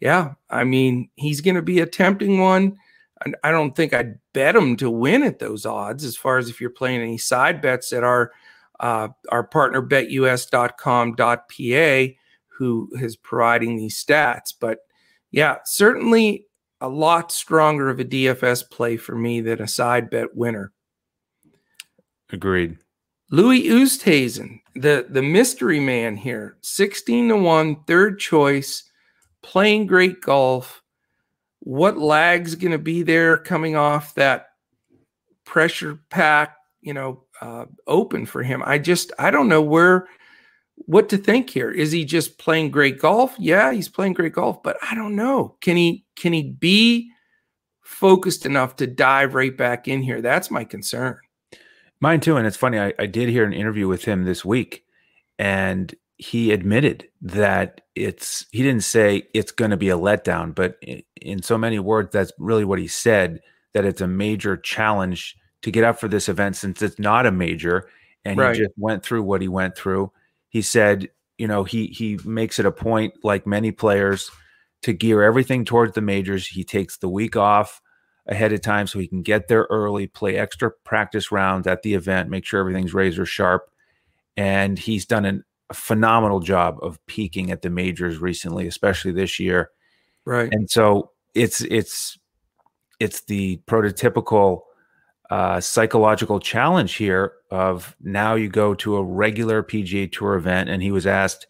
yeah, 0.00 0.34
I 0.50 0.64
mean, 0.64 1.08
he's 1.16 1.40
going 1.40 1.54
to 1.54 1.62
be 1.62 1.80
a 1.80 1.86
tempting 1.86 2.40
one. 2.40 2.76
I 3.44 3.52
don't 3.52 3.76
think 3.76 3.94
I'd 3.94 4.18
bet 4.32 4.56
him 4.56 4.76
to 4.78 4.90
win 4.90 5.22
at 5.22 5.38
those 5.38 5.64
odds 5.64 6.04
as 6.04 6.16
far 6.16 6.38
as 6.38 6.48
if 6.48 6.60
you're 6.60 6.70
playing 6.70 7.00
any 7.00 7.18
side 7.18 7.60
bets 7.62 7.92
at 7.92 8.02
our 8.02 8.32
uh, 8.80 9.08
our 9.28 9.44
partner 9.44 9.80
betus.com.pa 9.80 10.38
who 12.48 12.88
is 13.00 13.16
providing 13.16 13.76
these 13.76 14.02
stats. 14.04 14.52
But 14.58 14.78
yeah, 15.30 15.58
certainly 15.64 16.46
a 16.80 16.88
lot 16.88 17.30
stronger 17.30 17.88
of 17.88 18.00
a 18.00 18.04
DFS 18.04 18.68
play 18.70 18.96
for 18.96 19.14
me 19.14 19.40
than 19.40 19.62
a 19.62 19.68
side 19.68 20.10
bet 20.10 20.34
winner. 20.34 20.72
Agreed. 22.30 22.76
Louis 23.32 23.62
Oosthuizen, 23.68 24.60
the, 24.74 25.06
the 25.08 25.22
mystery 25.22 25.80
man 25.80 26.18
here, 26.18 26.58
16 26.60 27.30
to 27.30 27.36
1, 27.38 27.84
third 27.84 28.18
choice, 28.18 28.84
playing 29.42 29.86
great 29.86 30.20
golf. 30.20 30.82
What 31.60 31.96
lag's 31.96 32.54
going 32.54 32.72
to 32.72 32.78
be 32.78 33.02
there 33.02 33.38
coming 33.38 33.74
off 33.74 34.14
that 34.16 34.48
pressure 35.46 35.98
pack, 36.10 36.56
you 36.82 36.92
know, 36.92 37.24
uh, 37.40 37.64
open 37.86 38.26
for 38.26 38.42
him? 38.42 38.62
I 38.66 38.76
just, 38.76 39.12
I 39.18 39.30
don't 39.30 39.48
know 39.48 39.62
where, 39.62 40.08
what 40.76 41.08
to 41.08 41.16
think 41.16 41.48
here. 41.48 41.70
Is 41.70 41.90
he 41.90 42.04
just 42.04 42.36
playing 42.36 42.70
great 42.70 42.98
golf? 42.98 43.34
Yeah, 43.38 43.72
he's 43.72 43.88
playing 43.88 44.12
great 44.12 44.34
golf, 44.34 44.62
but 44.62 44.76
I 44.82 44.94
don't 44.94 45.16
know. 45.16 45.56
Can 45.62 45.78
he, 45.78 46.04
can 46.16 46.34
he 46.34 46.42
be 46.42 47.10
focused 47.80 48.44
enough 48.44 48.76
to 48.76 48.86
dive 48.86 49.34
right 49.34 49.56
back 49.56 49.88
in 49.88 50.02
here? 50.02 50.20
That's 50.20 50.50
my 50.50 50.64
concern. 50.64 51.16
Mine 52.02 52.20
too. 52.20 52.36
And 52.36 52.46
it's 52.46 52.56
funny, 52.56 52.80
I, 52.80 52.92
I 52.98 53.06
did 53.06 53.28
hear 53.28 53.44
an 53.44 53.52
interview 53.52 53.86
with 53.86 54.04
him 54.04 54.24
this 54.24 54.44
week, 54.44 54.84
and 55.38 55.94
he 56.16 56.52
admitted 56.52 57.08
that 57.22 57.82
it's, 57.94 58.44
he 58.50 58.62
didn't 58.62 58.82
say 58.82 59.28
it's 59.32 59.52
going 59.52 59.70
to 59.70 59.76
be 59.76 59.88
a 59.88 59.96
letdown, 59.96 60.52
but 60.54 60.76
in, 60.82 61.02
in 61.20 61.42
so 61.42 61.56
many 61.56 61.78
words, 61.78 62.10
that's 62.12 62.32
really 62.38 62.64
what 62.64 62.80
he 62.80 62.88
said 62.88 63.40
that 63.72 63.84
it's 63.84 64.00
a 64.00 64.08
major 64.08 64.56
challenge 64.56 65.36
to 65.62 65.70
get 65.70 65.84
up 65.84 65.98
for 65.98 66.08
this 66.08 66.28
event 66.28 66.56
since 66.56 66.82
it's 66.82 66.98
not 66.98 67.24
a 67.24 67.30
major. 67.30 67.88
And 68.24 68.36
right. 68.36 68.54
he 68.54 68.62
just 68.62 68.74
went 68.76 69.04
through 69.04 69.22
what 69.22 69.40
he 69.40 69.48
went 69.48 69.76
through. 69.76 70.10
He 70.48 70.60
said, 70.60 71.08
you 71.38 71.46
know, 71.46 71.64
he 71.64 71.86
he 71.86 72.18
makes 72.24 72.58
it 72.58 72.66
a 72.66 72.72
point, 72.72 73.14
like 73.22 73.46
many 73.46 73.70
players, 73.72 74.30
to 74.82 74.92
gear 74.92 75.22
everything 75.22 75.64
towards 75.64 75.94
the 75.94 76.00
majors. 76.00 76.46
He 76.46 76.64
takes 76.64 76.98
the 76.98 77.08
week 77.08 77.36
off 77.36 77.80
ahead 78.26 78.52
of 78.52 78.60
time 78.60 78.86
so 78.86 78.98
he 78.98 79.08
can 79.08 79.22
get 79.22 79.48
there 79.48 79.66
early, 79.70 80.06
play 80.06 80.36
extra 80.36 80.70
practice 80.70 81.32
rounds 81.32 81.66
at 81.66 81.82
the 81.82 81.94
event, 81.94 82.30
make 82.30 82.44
sure 82.44 82.60
everything's 82.60 82.94
razor 82.94 83.26
sharp. 83.26 83.70
And 84.36 84.78
he's 84.78 85.04
done 85.04 85.24
an, 85.24 85.44
a 85.70 85.74
phenomenal 85.74 86.40
job 86.40 86.78
of 86.82 87.04
peaking 87.06 87.50
at 87.50 87.62
the 87.62 87.70
majors 87.70 88.18
recently, 88.18 88.66
especially 88.66 89.12
this 89.12 89.40
year. 89.40 89.70
Right. 90.24 90.48
And 90.52 90.70
so 90.70 91.10
it's 91.34 91.62
it's 91.62 92.18
it's 93.00 93.22
the 93.22 93.60
prototypical 93.66 94.60
uh, 95.30 95.60
psychological 95.60 96.38
challenge 96.38 96.94
here 96.94 97.32
of 97.50 97.96
now 98.00 98.34
you 98.34 98.48
go 98.48 98.74
to 98.74 98.96
a 98.96 99.02
regular 99.02 99.62
PGA 99.62 100.10
Tour 100.12 100.34
event, 100.34 100.68
and 100.68 100.82
he 100.82 100.92
was 100.92 101.06
asked, 101.06 101.46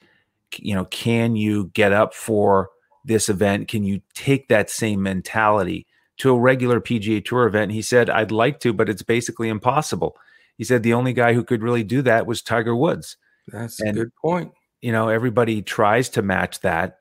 you 0.57 0.75
know, 0.75 0.85
can 0.87 1.37
you 1.37 1.71
get 1.75 1.93
up 1.93 2.15
for 2.15 2.71
this 3.05 3.29
event? 3.29 3.69
Can 3.69 3.85
you 3.85 4.01
take 4.15 4.49
that 4.49 4.71
same 4.71 5.03
mentality? 5.03 5.87
To 6.23 6.31
a 6.31 6.39
regular 6.39 6.81
PGA 6.81 7.25
Tour 7.25 7.49
event. 7.49 7.73
He 7.73 7.83
said, 7.83 8.09
I'd 8.09 8.31
like 8.31 8.61
to, 8.61 8.73
but 8.73 8.89
it's 8.89 9.03
basically 9.03 9.49
impossible. 9.49 10.17
He 10.57 10.63
said 10.63 10.85
the 10.85 10.93
only 10.93 11.13
guy 11.13 11.33
who 11.33 11.43
could 11.43 11.65
really 11.65 11.83
do 11.83 12.01
that 12.03 12.29
was 12.29 12.43
Tiger 12.43 12.77
Woods. 12.77 13.17
That's 13.49 13.81
and, 13.81 13.91
a 13.91 14.05
good 14.05 14.15
point. 14.15 14.53
You 14.81 14.93
know, 14.93 15.09
everybody 15.09 15.63
tries 15.63 16.09
to 16.11 16.23
match 16.23 16.61
that, 16.61 16.99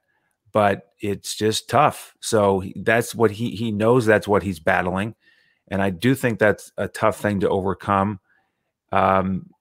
but 0.51 0.87
it's 0.99 1.35
just 1.35 1.69
tough. 1.69 2.15
So 2.19 2.63
that's 2.77 3.13
what 3.13 3.29
he 3.29 3.51
he 3.51 3.71
knows 3.71 4.07
that's 4.07 4.27
what 4.27 4.41
he's 4.41 4.59
battling. 4.59 5.13
And 5.67 5.83
I 5.83 5.91
do 5.91 6.15
think 6.15 6.39
that's 6.39 6.71
a 6.75 6.87
tough 6.87 7.19
thing 7.19 7.41
to 7.41 7.49
overcome. 7.49 8.19
Um, 8.91 9.51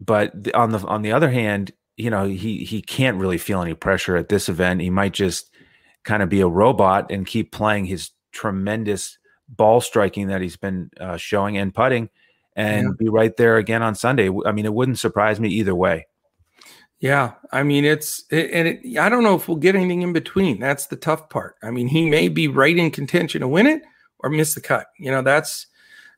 but 0.00 0.32
on 0.52 0.72
the 0.72 0.84
on 0.84 1.02
the 1.02 1.12
other 1.12 1.30
hand, 1.30 1.70
you 1.96 2.10
know, 2.10 2.24
he 2.24 2.64
he 2.64 2.82
can't 2.82 3.18
really 3.18 3.38
feel 3.38 3.62
any 3.62 3.74
pressure 3.74 4.16
at 4.16 4.30
this 4.30 4.48
event. 4.48 4.80
He 4.80 4.90
might 4.90 5.12
just 5.12 5.48
kind 6.02 6.24
of 6.24 6.28
be 6.28 6.40
a 6.40 6.48
robot 6.48 7.12
and 7.12 7.24
keep 7.24 7.52
playing 7.52 7.84
his 7.84 8.10
tremendous 8.32 9.18
ball 9.48 9.80
striking 9.80 10.28
that 10.28 10.40
he's 10.40 10.56
been 10.56 10.90
uh, 11.00 11.16
showing 11.16 11.58
and 11.58 11.74
putting 11.74 12.08
and 12.56 12.88
yeah. 12.88 12.92
be 12.98 13.08
right 13.08 13.36
there 13.36 13.56
again 13.56 13.82
on 13.82 13.94
Sunday. 13.94 14.30
I 14.44 14.52
mean, 14.52 14.66
it 14.66 14.74
wouldn't 14.74 14.98
surprise 14.98 15.40
me 15.40 15.48
either 15.48 15.74
way. 15.74 16.06
Yeah, 17.00 17.32
I 17.50 17.62
mean 17.62 17.86
it's 17.86 18.24
it, 18.30 18.50
and 18.52 18.68
it, 18.68 18.98
I 18.98 19.08
don't 19.08 19.22
know 19.22 19.34
if 19.34 19.48
we'll 19.48 19.56
get 19.56 19.74
anything 19.74 20.02
in 20.02 20.12
between. 20.12 20.60
That's 20.60 20.86
the 20.86 20.96
tough 20.96 21.30
part. 21.30 21.56
I 21.62 21.70
mean, 21.70 21.88
he 21.88 22.10
may 22.10 22.28
be 22.28 22.46
right 22.46 22.76
in 22.76 22.90
contention 22.90 23.40
to 23.40 23.48
win 23.48 23.66
it 23.66 23.82
or 24.18 24.28
miss 24.28 24.54
the 24.54 24.60
cut. 24.60 24.86
You 24.98 25.10
know, 25.10 25.22
that's 25.22 25.66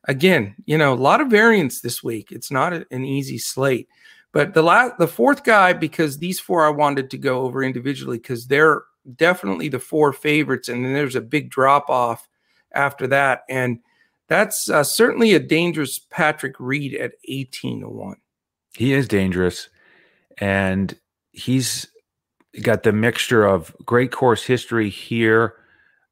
again, 0.09 0.55
you 0.65 0.77
know, 0.77 0.93
a 0.93 0.95
lot 0.95 1.21
of 1.21 1.29
variance 1.29 1.79
this 1.79 2.03
week. 2.03 2.33
It's 2.33 2.51
not 2.51 2.73
a, 2.73 2.85
an 2.91 3.05
easy 3.05 3.37
slate. 3.37 3.87
But 4.33 4.53
the 4.55 4.63
last, 4.63 4.97
the 4.97 5.07
fourth 5.07 5.43
guy, 5.43 5.73
because 5.73 6.17
these 6.17 6.39
four 6.39 6.65
I 6.65 6.69
wanted 6.69 7.09
to 7.11 7.17
go 7.17 7.41
over 7.41 7.63
individually 7.63 8.17
because 8.17 8.47
they're 8.47 8.83
definitely 9.15 9.69
the 9.69 9.79
four 9.79 10.13
favorites, 10.13 10.69
and 10.69 10.85
then 10.85 10.93
there's 10.93 11.15
a 11.15 11.21
big 11.21 11.49
drop 11.49 11.89
off 11.89 12.27
after 12.73 13.07
that, 13.07 13.43
and 13.49 13.79
that's 14.27 14.69
uh, 14.69 14.83
certainly 14.83 15.33
a 15.33 15.39
dangerous 15.39 15.99
Patrick 15.99 16.55
Reed 16.59 16.95
at 16.95 17.13
eighteen 17.27 17.81
to 17.81 17.89
one. 17.89 18.17
He 18.75 18.93
is 18.93 19.07
dangerous, 19.07 19.69
and 20.37 20.97
he's 21.31 21.87
got 22.61 22.83
the 22.83 22.91
mixture 22.91 23.45
of 23.45 23.75
great 23.85 24.11
course 24.11 24.43
history 24.43 24.89
here, 24.89 25.55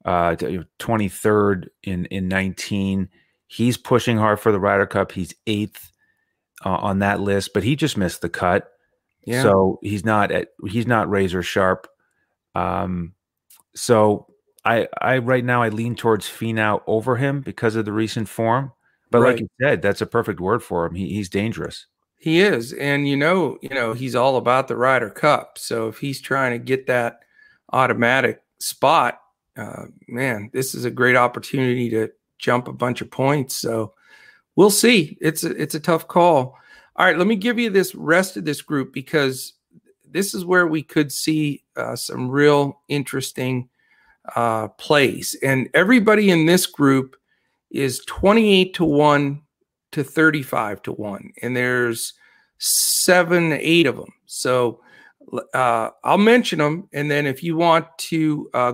uh, 0.05 0.36
23rd 0.79 1.67
in 1.83 2.05
in 2.05 2.27
19. 2.27 3.10
He's 3.48 3.77
pushing 3.77 4.17
hard 4.17 4.39
for 4.39 4.51
the 4.51 4.60
Ryder 4.60 4.86
Cup. 4.86 5.12
He's 5.12 5.33
eighth 5.45 5.91
uh, 6.65 6.69
on 6.69 7.00
that 7.00 7.19
list, 7.19 7.51
but 7.53 7.63
he 7.63 7.75
just 7.75 7.98
missed 7.98 8.21
the 8.21 8.29
cut. 8.29 8.71
Yeah. 9.25 9.43
So 9.43 9.79
he's 9.81 10.05
not 10.05 10.31
at 10.31 10.50
he's 10.67 10.88
not 10.88 11.10
razor 11.10 11.43
sharp. 11.43 11.88
Um, 12.55 13.13
so 13.75 14.27
I 14.65 14.88
I 15.00 15.17
right 15.20 15.43
now 15.43 15.62
I 15.62 15.70
lean 15.70 15.96
towards 15.96 16.27
Finau 16.27 16.81
over 16.88 17.15
him 17.15 17.41
because 17.41 17.75
of 17.75 17.86
the 17.86 17.93
recent 17.93 18.29
form. 18.29 18.72
But 19.10 19.20
right. 19.20 19.31
like 19.31 19.41
you 19.41 19.48
said, 19.62 19.81
that's 19.81 20.01
a 20.01 20.05
perfect 20.05 20.39
word 20.39 20.63
for 20.63 20.86
him. 20.86 20.96
He, 20.96 21.10
he's 21.10 21.29
dangerous. 21.29 21.86
He 22.17 22.39
is, 22.39 22.72
and 22.74 23.08
you 23.08 23.17
know, 23.17 23.58
you 23.62 23.70
know, 23.70 23.93
he's 23.93 24.15
all 24.15 24.38
about 24.38 24.67
the 24.67 24.75
Ryder 24.75 25.10
Cup. 25.10 25.58
So 25.58 25.88
if 25.88 25.98
he's 25.98 26.22
trying 26.22 26.51
to 26.51 26.63
get 26.63 26.86
that 26.86 27.20
automatic 27.74 28.43
spot, 28.60 29.20
uh, 29.58 29.86
man, 30.08 30.51
this 30.53 30.75
is 30.75 30.86
a 30.86 30.91
great 30.91 31.15
opportunity 31.15 31.89
to 31.89 32.10
jump 32.38 32.67
a 32.67 32.74
bunch 32.74 33.01
of 33.01 33.10
points. 33.10 33.58
So 33.58 33.93
we'll 34.55 34.70
see. 34.70 35.17
It's 35.20 35.43
a, 35.43 35.50
it's 35.60 35.75
a 35.75 35.79
tough 35.79 36.08
call. 36.08 36.55
All 36.96 37.05
right, 37.05 37.17
let 37.17 37.27
me 37.27 37.36
give 37.36 37.58
you 37.58 37.70
this 37.70 37.96
rest 37.96 38.38
of 38.38 38.46
this 38.46 38.62
group 38.62 38.93
because 38.93 39.53
this 40.12 40.34
is 40.34 40.46
where 40.46 40.68
we 40.68 40.84
could 40.84 41.12
see 41.12 41.63
uh, 41.75 41.96
some 41.96 42.30
real 42.30 42.82
interesting 42.88 43.70
uh, 44.36 44.68
plays. 44.70 45.36
And 45.44 45.70
everybody 45.74 46.30
in 46.30 46.46
this 46.46 46.65
group 46.65 47.15
is 47.70 48.03
28 48.06 48.74
to 48.75 48.86
1 48.86 49.41
to 49.94 50.03
35 50.03 50.82
to 50.84 50.91
1. 50.94 51.32
And 51.41 51.56
there's 51.56 52.13
seven, 52.58 53.53
eight 53.53 53.88
of 53.88 53.96
them. 53.98 54.13
So 54.25 54.82
uh, 55.53 55.89
I'll 56.03 56.18
mention 56.18 56.60
them. 56.60 56.89
And 56.94 57.10
then 57.10 57.25
if 57.25 57.44
you 57.44 57.58
want 57.58 57.88
to 57.98 58.50
uh, 58.53 58.74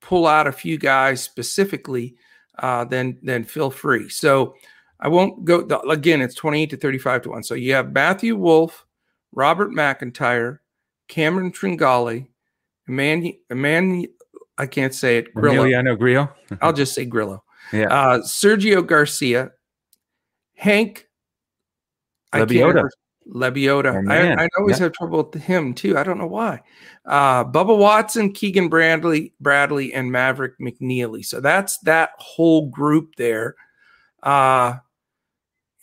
pull 0.00 0.26
out 0.26 0.46
a 0.46 0.52
few 0.52 0.78
guys 0.78 1.22
specifically, 1.22 2.16
uh, 2.58 2.84
then 2.84 3.18
then 3.22 3.44
feel 3.44 3.70
free. 3.70 4.08
So 4.08 4.54
I 5.00 5.08
won't 5.08 5.44
go 5.44 5.60
again. 5.90 6.22
It's 6.22 6.34
28 6.34 6.70
to 6.70 6.76
35 6.76 7.22
to 7.22 7.30
1. 7.30 7.42
So 7.42 7.54
you 7.54 7.74
have 7.74 7.92
Matthew 7.92 8.36
Wolff, 8.36 8.85
Robert 9.36 9.70
McIntyre, 9.70 10.58
Cameron 11.06 11.52
Tringali, 11.52 12.26
Eman, 12.88 13.36
Eman 13.52 14.08
I 14.58 14.66
can't 14.66 14.94
say 14.94 15.18
it. 15.18 15.34
Grillo. 15.34 15.64
Emiliano 15.64 15.96
Grillo. 15.98 16.28
I'll 16.60 16.72
just 16.72 16.94
say 16.94 17.04
Grillo. 17.04 17.44
Yeah. 17.72 17.86
Uh, 17.86 18.18
Sergio 18.20 18.84
Garcia, 18.84 19.52
Hank 20.54 21.06
Lebioda. 22.34 22.88
Lebioda. 23.28 24.08
I, 24.08 24.44
I, 24.44 24.48
always 24.56 24.78
yeah. 24.78 24.84
have 24.84 24.92
trouble 24.92 25.28
with 25.30 25.42
him 25.42 25.74
too. 25.74 25.98
I 25.98 26.04
don't 26.04 26.18
know 26.18 26.28
why. 26.28 26.62
Uh, 27.04 27.44
Bubba 27.44 27.76
Watson, 27.76 28.32
Keegan 28.32 28.68
Bradley, 28.68 29.34
Bradley, 29.40 29.92
and 29.92 30.12
Maverick 30.12 30.54
McNealy. 30.60 31.24
So 31.24 31.40
that's 31.40 31.78
that 31.80 32.10
whole 32.18 32.68
group 32.68 33.16
there. 33.16 33.56
Uh, 34.22 34.76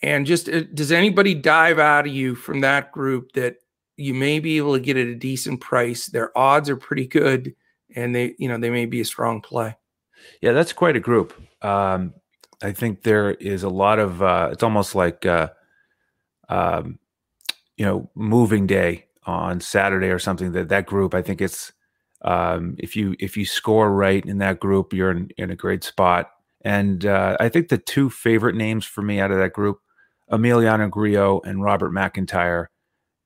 and 0.04 0.26
just 0.26 0.48
uh, 0.48 0.62
does 0.74 0.92
anybody 0.92 1.34
dive 1.34 1.78
out 1.78 2.06
of 2.06 2.12
you 2.12 2.34
from 2.34 2.60
that 2.60 2.92
group 2.92 3.32
that 3.32 3.56
you 3.96 4.12
may 4.12 4.38
be 4.38 4.58
able 4.58 4.74
to 4.74 4.80
get 4.80 4.98
at 4.98 5.06
a 5.06 5.14
decent 5.14 5.60
price? 5.60 6.06
Their 6.06 6.36
odds 6.36 6.68
are 6.68 6.76
pretty 6.76 7.06
good, 7.06 7.54
and 7.96 8.14
they 8.14 8.34
you 8.38 8.48
know 8.48 8.58
they 8.58 8.70
may 8.70 8.84
be 8.84 9.00
a 9.00 9.04
strong 9.04 9.40
play. 9.40 9.76
Yeah, 10.42 10.52
that's 10.52 10.74
quite 10.74 10.96
a 10.96 11.00
group. 11.00 11.32
Um, 11.64 12.12
I 12.62 12.72
think 12.72 13.02
there 13.02 13.32
is 13.32 13.62
a 13.62 13.70
lot 13.70 13.98
of 13.98 14.22
uh, 14.22 14.50
it's 14.52 14.62
almost 14.62 14.94
like 14.94 15.24
uh, 15.24 15.48
um, 16.50 16.98
you 17.78 17.86
know 17.86 18.10
moving 18.14 18.66
day 18.66 19.06
on 19.24 19.60
Saturday 19.60 20.08
or 20.08 20.18
something. 20.18 20.52
That 20.52 20.68
that 20.68 20.84
group, 20.84 21.14
I 21.14 21.22
think 21.22 21.40
it's 21.40 21.72
um, 22.20 22.76
if 22.78 22.94
you 22.94 23.16
if 23.18 23.38
you 23.38 23.46
score 23.46 23.90
right 23.90 24.24
in 24.24 24.36
that 24.38 24.60
group, 24.60 24.92
you're 24.92 25.12
in, 25.12 25.30
in 25.38 25.50
a 25.50 25.56
great 25.56 25.82
spot. 25.82 26.30
And 26.60 27.06
uh, 27.06 27.38
I 27.40 27.48
think 27.48 27.68
the 27.68 27.78
two 27.78 28.10
favorite 28.10 28.54
names 28.54 28.84
for 28.84 29.02
me 29.02 29.20
out 29.20 29.30
of 29.30 29.38
that 29.38 29.52
group, 29.52 29.80
Emiliano 30.36 30.90
Grillo 30.90 31.40
and 31.44 31.62
Robert 31.62 31.92
McIntyre, 31.92 32.66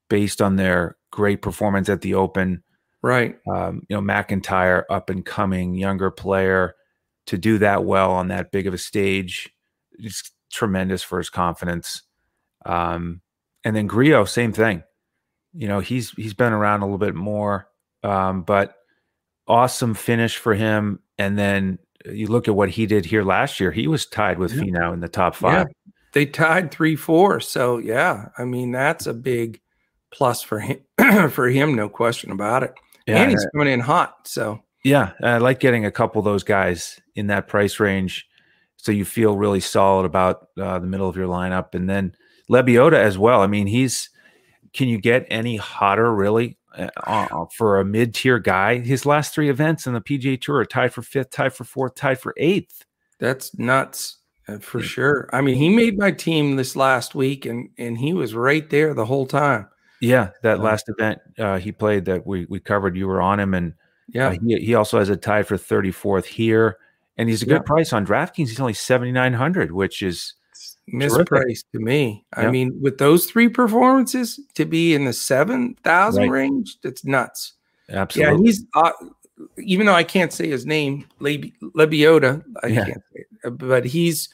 based 0.09 0.41
on 0.41 0.57
their 0.57 0.97
great 1.11 1.43
performance 1.43 1.89
at 1.89 2.01
the 2.01 2.15
Open. 2.15 2.63
Right. 3.03 3.37
Um, 3.53 3.83
you 3.89 3.97
know, 3.97 4.03
McIntyre, 4.03 4.85
up 4.91 5.11
and 5.11 5.25
coming 5.25 5.75
younger 5.75 6.11
player, 6.11 6.75
to 7.27 7.39
do 7.39 7.59
that 7.59 7.85
well 7.85 8.13
on 8.13 8.29
that 8.29 8.51
big 8.51 8.67
of 8.67 8.73
a 8.73 8.79
stage, 8.79 9.51
it's 9.99 10.33
tremendous 10.51 11.03
for 11.03 11.19
his 11.19 11.29
confidence. 11.29 12.03
Um, 12.65 13.21
and 13.65 13.77
then 13.77 13.87
Grillo, 13.87 14.25
same 14.25 14.53
thing. 14.53 14.83
You 15.53 15.69
know, 15.69 15.81
he's 15.81 16.11
he's 16.13 16.35
been 16.35 16.53
around 16.53 16.81
a 16.81 16.87
little 16.87 16.99
bit 16.99 17.15
more, 17.15 17.69
um, 18.03 18.43
but 18.43 18.77
awesome 19.47 19.95
finish 19.95 20.39
for 20.39 20.55
him. 20.55 21.01
And 21.19 21.39
then 21.39 21.79
you 22.07 22.29
look 22.29 22.49
at 22.49 22.55
what 22.55 22.71
he 22.71 22.87
did 22.87 23.05
here 23.05 23.25
last 23.25 23.61
year. 23.61 23.73
He 23.73 23.87
was 23.87 24.07
tied 24.07 24.39
with 24.39 24.55
yeah. 24.55 24.63
Finau 24.63 24.95
in 24.95 25.01
the 25.01 25.09
top 25.09 25.35
five. 25.35 25.67
They 26.13 26.27
tied 26.27 26.71
three 26.71 26.97
four. 26.97 27.41
So 27.41 27.79
yeah, 27.79 28.29
I 28.39 28.45
mean 28.45 28.73
that's 28.73 29.07
a 29.07 29.15
big 29.15 29.61
plus 30.11 30.43
for 30.43 30.61
him 30.61 30.81
for 31.31 31.49
him, 31.49 31.75
no 31.75 31.89
question 31.89 32.31
about 32.31 32.63
it. 32.63 32.75
Yeah, 33.07 33.23
and 33.23 33.31
he's 33.31 33.47
coming 33.53 33.73
in 33.73 33.81
hot. 33.81 34.27
So 34.27 34.63
yeah, 34.85 35.13
I 35.23 35.39
like 35.39 35.61
getting 35.61 35.85
a 35.85 35.91
couple 35.91 36.19
of 36.19 36.25
those 36.25 36.45
guys 36.45 37.01
in 37.15 37.27
that 37.29 37.49
price 37.49 37.81
range, 37.81 38.27
so 38.77 38.93
you 38.93 39.05
feel 39.05 39.37
really 39.37 39.61
solid 39.61 40.05
about 40.05 40.49
uh, 40.61 40.79
the 40.79 40.87
middle 40.87 41.09
of 41.09 41.17
your 41.17 41.29
lineup. 41.29 41.75
And 41.75 41.89
then 41.89 42.15
Lebioda 42.51 42.95
as 42.95 43.19
well. 43.19 43.41
I 43.43 43.47
mean, 43.47 43.67
he's 43.67 44.11
can 44.73 44.89
you 44.89 44.99
get 44.99 45.27
any 45.31 45.57
hotter 45.57 46.15
really 46.15 46.59
uh, 46.77 46.89
uh, 47.05 47.47
for 47.57 47.81
a 47.81 47.85
mid 47.85 48.15
tier 48.15 48.39
guy? 48.39 48.79
His 48.79 49.07
last 49.07 49.35
three 49.35 49.51
events 49.51 49.87
in 49.87 49.95
the 49.95 50.01
PGA 50.01 50.41
Tour 50.41 50.57
are 50.57 50.65
tied 50.65 50.93
for 50.93 51.03
fifth, 51.03 51.31
tied 51.31 51.55
for 51.55 51.65
fourth, 51.65 51.95
tied 51.95 52.21
for 52.21 52.35
eighth. 52.37 52.85
That's 53.19 53.57
nuts. 53.59 54.18
Uh, 54.49 54.59
for 54.59 54.81
sure. 54.81 55.29
I 55.33 55.43
mean, 55.43 55.57
he 55.57 55.69
made 55.69 55.99
my 55.99 56.11
team 56.11 56.57
this 56.57 56.75
last 56.75 57.15
week, 57.15 57.45
and 57.45 57.69
and 57.77 57.99
he 57.99 58.15
was 58.15 58.35
right 58.35 58.69
there 58.71 58.95
the 58.95 59.05
whole 59.05 59.27
time. 59.27 59.69
Yeah, 60.01 60.31
that 60.43 60.61
last 60.61 60.89
event 60.89 61.21
uh, 61.39 61.59
he 61.59 61.73
played 61.73 62.07
that 62.07 62.27
we 62.27 62.47
we 62.49 62.61
covered, 62.61 62.97
you 62.97 63.07
were 63.07 63.21
on 63.21 63.39
him, 63.39 63.53
and 63.53 63.75
yeah, 64.09 64.29
uh, 64.29 64.37
he 64.43 64.59
he 64.59 64.75
also 64.75 64.99
has 64.99 65.11
a 65.11 65.17
tie 65.17 65.43
for 65.43 65.59
thirty 65.59 65.91
fourth 65.91 66.25
here, 66.25 66.79
and 67.17 67.29
he's 67.29 67.43
a 67.43 67.47
good 67.47 67.63
yeah. 67.63 67.67
price 67.67 67.93
on 67.93 68.07
DraftKings. 68.07 68.49
He's 68.49 68.61
only 68.61 68.75
seventy 68.75 69.13
nine 69.13 69.35
hundred, 69.35 69.73
which 69.73 70.03
is 70.03 70.35
mispriced 70.93 71.65
to 71.73 71.81
me. 71.81 72.25
Yeah. 72.37 72.49
I 72.49 72.51
mean, 72.51 72.79
with 72.81 72.99
those 72.99 73.27
three 73.27 73.49
performances 73.49 74.41
to 74.55 74.65
be 74.65 74.95
in 74.95 75.05
the 75.05 75.13
seven 75.13 75.75
thousand 75.85 76.31
right. 76.31 76.31
range, 76.31 76.79
that's 76.83 77.05
nuts. 77.05 77.55
Absolutely. 77.91 78.35
Yeah, 78.35 78.43
he's 78.45 78.65
uh, 78.75 78.93
even 79.59 79.87
though 79.87 79.95
I 79.95 80.05
can't 80.05 80.33
say 80.33 80.49
his 80.49 80.65
name, 80.65 81.07
Lebioda, 81.21 82.45
I 82.63 82.69
yeah. 82.69 82.85
can't 82.85 83.03
say 83.13 83.25
it, 83.45 83.59
but 83.59 83.85
he's 83.85 84.29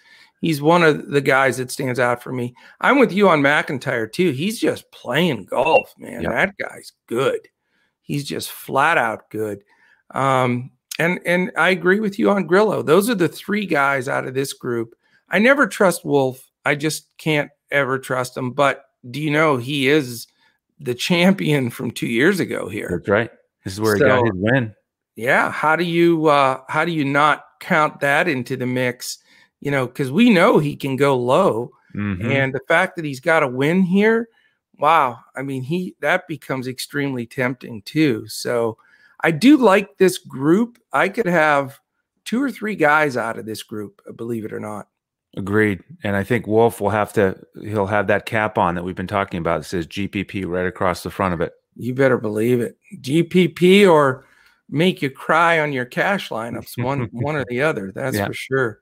he's 0.44 0.60
one 0.60 0.82
of 0.82 1.08
the 1.08 1.22
guys 1.22 1.56
that 1.56 1.70
stands 1.70 1.98
out 1.98 2.22
for 2.22 2.30
me. 2.30 2.54
I'm 2.82 2.98
with 2.98 3.12
you 3.12 3.30
on 3.30 3.40
McIntyre 3.40 4.12
too. 4.12 4.30
He's 4.32 4.60
just 4.60 4.90
playing 4.90 5.46
golf, 5.46 5.94
man. 5.96 6.20
Yep. 6.20 6.32
That 6.32 6.54
guy's 6.58 6.92
good. 7.06 7.48
He's 8.02 8.24
just 8.24 8.50
flat 8.50 8.98
out 8.98 9.30
good. 9.30 9.64
Um, 10.10 10.70
and 10.98 11.18
and 11.24 11.50
I 11.56 11.70
agree 11.70 11.98
with 11.98 12.18
you 12.18 12.30
on 12.30 12.46
Grillo. 12.46 12.82
Those 12.82 13.08
are 13.08 13.14
the 13.14 13.26
three 13.26 13.64
guys 13.64 14.06
out 14.06 14.26
of 14.26 14.34
this 14.34 14.52
group. 14.52 14.94
I 15.30 15.38
never 15.38 15.66
trust 15.66 16.04
Wolff. 16.04 16.46
I 16.66 16.74
just 16.74 17.08
can't 17.16 17.50
ever 17.70 17.98
trust 17.98 18.36
him. 18.36 18.52
But 18.52 18.84
do 19.10 19.22
you 19.22 19.30
know 19.30 19.56
he 19.56 19.88
is 19.88 20.26
the 20.78 20.94
champion 20.94 21.70
from 21.70 21.90
two 21.90 22.06
years 22.06 22.38
ago 22.38 22.68
here? 22.68 22.88
That's 22.90 23.08
right. 23.08 23.30
This 23.64 23.72
is 23.72 23.80
where 23.80 23.96
so, 23.96 24.04
he 24.04 24.10
got 24.10 24.24
his 24.26 24.34
win. 24.34 24.74
Yeah. 25.16 25.50
How 25.50 25.74
do 25.74 25.84
you 25.84 26.26
uh, 26.26 26.60
how 26.68 26.84
do 26.84 26.92
you 26.92 27.06
not 27.06 27.46
count 27.60 28.00
that 28.00 28.28
into 28.28 28.58
the 28.58 28.66
mix? 28.66 29.18
You 29.60 29.70
know, 29.70 29.86
because 29.86 30.12
we 30.12 30.30
know 30.30 30.58
he 30.58 30.76
can 30.76 30.96
go 30.96 31.16
low. 31.16 31.70
Mm-hmm. 31.94 32.30
And 32.30 32.52
the 32.52 32.60
fact 32.68 32.96
that 32.96 33.04
he's 33.04 33.20
got 33.20 33.42
a 33.42 33.48
win 33.48 33.82
here, 33.82 34.28
wow. 34.78 35.20
I 35.36 35.42
mean, 35.42 35.62
he 35.62 35.94
that 36.00 36.26
becomes 36.28 36.66
extremely 36.66 37.26
tempting 37.26 37.82
too. 37.82 38.26
So 38.28 38.78
I 39.20 39.30
do 39.30 39.56
like 39.56 39.96
this 39.96 40.18
group. 40.18 40.78
I 40.92 41.08
could 41.08 41.26
have 41.26 41.78
two 42.24 42.42
or 42.42 42.50
three 42.50 42.74
guys 42.74 43.16
out 43.16 43.38
of 43.38 43.46
this 43.46 43.62
group, 43.62 44.02
uh, 44.08 44.12
believe 44.12 44.44
it 44.44 44.52
or 44.52 44.60
not. 44.60 44.88
Agreed. 45.36 45.82
And 46.04 46.14
I 46.14 46.22
think 46.22 46.46
Wolff 46.46 46.80
will 46.80 46.90
have 46.90 47.12
to 47.14 47.36
he'll 47.60 47.86
have 47.86 48.06
that 48.06 48.26
cap 48.26 48.56
on 48.56 48.74
that 48.74 48.84
we've 48.84 48.94
been 48.94 49.06
talking 49.06 49.38
about. 49.38 49.62
It 49.62 49.64
says 49.64 49.86
GPP 49.86 50.46
right 50.46 50.66
across 50.66 51.02
the 51.02 51.10
front 51.10 51.34
of 51.34 51.40
it. 51.40 51.52
You 51.76 51.94
better 51.94 52.18
believe 52.18 52.60
it. 52.60 52.78
GPP 53.00 53.90
or 53.90 54.26
make 54.68 55.02
you 55.02 55.10
cry 55.10 55.58
on 55.58 55.72
your 55.72 55.84
cash 55.84 56.28
lineups, 56.28 56.82
one 56.82 57.08
one 57.12 57.36
or 57.36 57.44
the 57.48 57.62
other. 57.62 57.92
That's 57.92 58.16
yeah. 58.16 58.26
for 58.26 58.32
sure. 58.32 58.80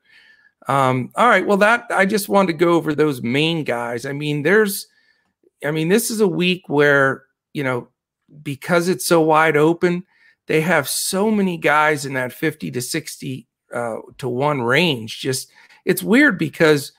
Um, 0.69 1.11
all 1.17 1.29
right. 1.29 1.47
Well, 1.47 1.57
that 1.59 1.87
I 1.91 2.07
just 2.07 2.29
wanted 2.29 2.49
to 2.49 2.65
go 2.65 2.73
over 2.75 2.95
those 2.95 3.23
main 3.23 3.65
guys. 3.65 4.07
I 4.07 4.13
mean, 4.13 4.43
there's, 4.43 4.87
I 5.65 5.71
mean, 5.71 5.89
this 5.89 6.11
is 6.11 6.21
a 6.21 6.29
week 6.29 6.69
where, 6.69 7.25
you 7.53 7.65
know, 7.65 7.89
because 8.43 8.89
it's 8.89 9.05
so 9.05 9.21
wide 9.21 9.57
open, 9.57 10.05
they 10.47 10.61
have 10.61 10.89
so 10.89 11.31
many 11.31 11.57
guys 11.57 12.07
in 12.07 12.15
that 12.15 12.33
50 12.33 12.71
to 12.71 12.81
60 12.81 13.47
uh, 13.75 13.97
to 14.19 14.29
one 14.29 14.63
range. 14.63 15.21
Just, 15.21 15.51
it's 15.85 16.03
weird 16.03 16.39
because, 16.39 16.93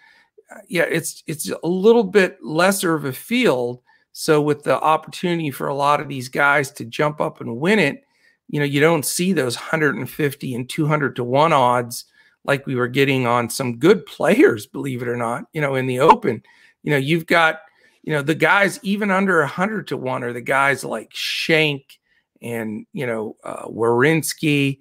uh, 0.53 0.59
yeah, 0.67 0.83
it's, 0.83 1.23
it's 1.27 1.49
a 1.49 1.67
little 1.67 2.03
bit 2.03 2.37
lesser 2.43 2.93
of 2.95 3.05
a 3.05 3.13
field. 3.13 3.81
So 4.11 4.41
with 4.41 4.63
the 4.63 4.79
opportunity 4.79 5.51
for 5.51 5.67
a 5.67 5.75
lot 5.75 5.99
of 5.99 6.07
these 6.07 6.29
guys 6.29 6.71
to 6.73 6.85
jump 6.85 7.19
up 7.19 7.41
and 7.41 7.59
win 7.59 7.79
it, 7.79 8.03
you 8.49 8.59
know, 8.59 8.65
you 8.65 8.79
don't 8.79 9.05
see 9.05 9.33
those 9.33 9.55
150 9.55 10.53
and 10.53 10.69
200 10.69 11.15
to 11.15 11.23
one 11.23 11.53
odds 11.53 12.05
like 12.45 12.65
we 12.65 12.75
were 12.75 12.87
getting 12.87 13.25
on 13.25 13.49
some 13.49 13.77
good 13.77 14.05
players, 14.05 14.65
believe 14.65 15.01
it 15.01 15.07
or 15.07 15.15
not, 15.15 15.45
you 15.53 15.61
know, 15.61 15.75
in 15.75 15.87
the 15.87 15.99
open. 15.99 16.43
You 16.83 16.91
know, 16.91 16.97
you've 16.97 17.25
got, 17.25 17.61
you 18.03 18.11
know, 18.13 18.21
the 18.21 18.35
guys 18.35 18.79
even 18.83 19.11
under 19.11 19.41
a 19.41 19.47
hundred 19.47 19.87
to 19.87 19.97
one 19.97 20.23
are 20.23 20.33
the 20.33 20.41
guys 20.41 20.83
like 20.83 21.09
Schenk 21.13 21.99
and, 22.41 22.85
you 22.91 23.07
know, 23.07 23.37
uh, 23.43 23.67
Werenski, 23.67 24.79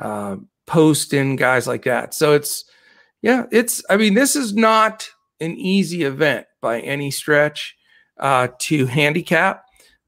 uh, 0.00 0.36
Poston, 0.66 1.36
guys 1.36 1.68
like 1.68 1.84
that. 1.84 2.12
So 2.12 2.32
it's, 2.32 2.64
yeah, 3.22 3.44
it's, 3.52 3.82
I 3.88 3.96
mean, 3.96 4.14
this 4.14 4.34
is 4.34 4.54
not 4.54 5.08
an 5.40 5.56
easy 5.56 6.02
event 6.02 6.46
by 6.60 6.80
any 6.80 7.10
stretch 7.12 7.76
uh, 8.18 8.48
to 8.58 8.86
handicap, 8.86 9.64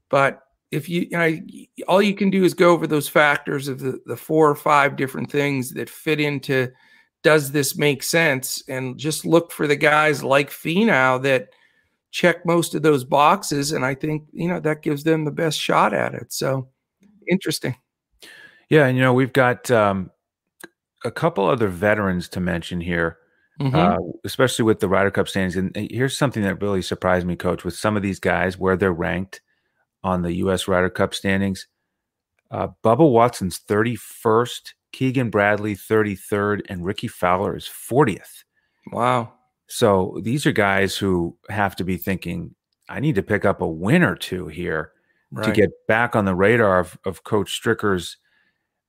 but 0.09 0.43
if 0.71 0.89
you, 0.89 1.03
you 1.11 1.17
know, 1.17 1.39
all 1.87 2.03
you 2.03 2.15
can 2.15 2.31
do 2.31 2.45
is 2.45 2.55
go 2.55 2.73
over 2.73 2.87
those 2.87 3.09
factors 3.09 3.69
of 3.69 3.79
the, 3.79 4.01
the 4.07 4.17
four 4.17 4.51
or 4.51 4.55
five 4.55 4.97
different 4.97 5.31
things 5.31 5.71
that 5.73 5.89
fit 5.89 6.21
into 6.21 6.71
does 7.23 7.53
this 7.53 7.77
make 7.77 8.03
sense? 8.03 8.63
And 8.69 8.99
just 8.99 9.25
look 9.25 9.53
for 9.53 9.67
the 9.67 9.77
guys 9.77 10.23
like 10.23 10.51
Finau 10.51 11.23
that 11.23 11.49
check 12.11 12.47
most 12.47 12.75
of 12.75 12.83
those 12.83 13.05
boxes. 13.05 13.73
And 13.73 13.85
I 13.85 13.95
think, 13.95 14.25
you 14.33 14.49
know, 14.49 14.61
that 14.61 14.83
gives 14.83 15.05
them 15.05 15.25
the 15.25 15.31
best 15.31 15.59
shot 15.59 15.93
at 15.93 16.15
it. 16.15 16.33
So 16.33 16.69
interesting. 17.29 17.77
Yeah. 18.71 18.87
And, 18.87 18.97
you 18.97 19.03
know, 19.03 19.13
we've 19.13 19.33
got 19.33 19.71
um, 19.71 20.11
a 21.05 21.11
couple 21.11 21.47
other 21.47 21.69
veterans 21.69 22.29
to 22.31 22.41
mention 22.41 22.81
here. 22.81 23.19
Mm-hmm. 23.61 23.75
Uh, 23.75 23.97
especially 24.25 24.65
with 24.65 24.79
the 24.79 24.89
Ryder 24.89 25.11
Cup 25.11 25.27
standings. 25.27 25.57
And 25.57 25.75
here's 25.91 26.17
something 26.17 26.45
that 26.45 26.63
really 26.63 26.81
surprised 26.81 27.27
me, 27.27 27.35
Coach, 27.35 27.65
with 27.65 27.75
some 27.75 27.97
of 27.97 28.05
these 28.05 28.21
guys 28.21 28.57
where 28.57 28.77
they're 28.77 28.93
ranked 28.93 29.41
on 30.05 30.23
the 30.23 30.35
U.S. 30.35 30.69
Ryder 30.69 30.91
Cup 30.91 31.13
standings. 31.13 31.67
Uh, 32.53 32.69
Bubba 32.85 33.11
Watson's 33.11 33.59
31st 33.59 34.75
Keegan 34.93 35.31
Bradley 35.31 35.75
33rd, 35.75 36.63
and 36.69 36.85
Rickie 36.85 37.09
Fowler 37.09 37.57
is 37.57 37.69
40th. 37.69 38.45
Wow. 38.93 39.33
So 39.69 40.19
these 40.23 40.47
are 40.47 40.53
guys 40.53 40.97
who 40.97 41.37
have 41.51 41.77
to 41.77 41.85
be 41.85 41.97
thinking, 41.97 42.55
I 42.89 43.01
need 43.01 43.17
to 43.17 43.23
pick 43.23 43.45
up 43.45 43.61
a 43.61 43.69
win 43.69 44.03
or 44.03 44.17
two 44.17 44.49
here 44.49 44.93
right. 45.31 45.45
to 45.45 45.53
get 45.53 45.71
back 45.87 46.17
on 46.17 46.25
the 46.25 46.35
radar 46.35 46.81
of, 46.81 46.99
of 47.05 47.25
Coach 47.25 47.53
Stricker's, 47.61 48.17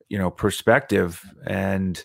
you 0.08 0.18
know, 0.18 0.32
perspective. 0.32 1.22
And 1.46 2.04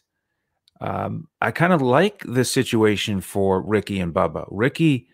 um, 0.80 1.28
I 1.40 1.52
kind 1.52 1.72
of 1.72 1.80
like 1.80 2.24
the 2.26 2.44
situation 2.44 3.20
for 3.20 3.62
Rickie 3.62 4.00
and 4.00 4.12
Bubba. 4.12 4.46
Rickie, 4.50 5.06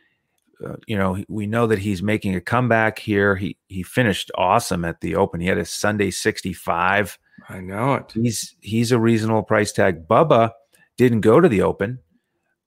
uh, 0.66 0.76
you 0.86 0.96
know, 0.96 1.22
we 1.28 1.46
know 1.46 1.66
that 1.66 1.78
he's 1.78 2.02
making 2.02 2.34
a 2.34 2.40
comeback 2.40 2.98
here. 2.98 3.36
He 3.36 3.56
he 3.68 3.82
finished 3.82 4.30
awesome 4.36 4.84
at 4.84 5.00
the 5.00 5.16
Open. 5.16 5.40
He 5.40 5.46
had 5.46 5.58
a 5.58 5.64
Sunday 5.64 6.10
65. 6.10 7.18
I 7.48 7.60
know 7.60 7.94
it. 7.94 8.12
He's 8.12 8.54
he's 8.60 8.92
a 8.92 8.98
reasonable 8.98 9.42
price 9.42 9.72
tag. 9.72 10.06
Bubba 10.06 10.52
didn't 10.96 11.20
go 11.20 11.40
to 11.40 11.48
the 11.48 11.62
Open, 11.62 11.98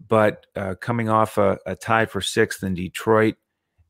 but 0.07 0.45
uh, 0.55 0.75
coming 0.75 1.09
off 1.09 1.37
a, 1.37 1.57
a 1.65 1.75
tie 1.75 2.05
for 2.05 2.21
sixth 2.21 2.63
in 2.63 2.73
Detroit, 2.73 3.35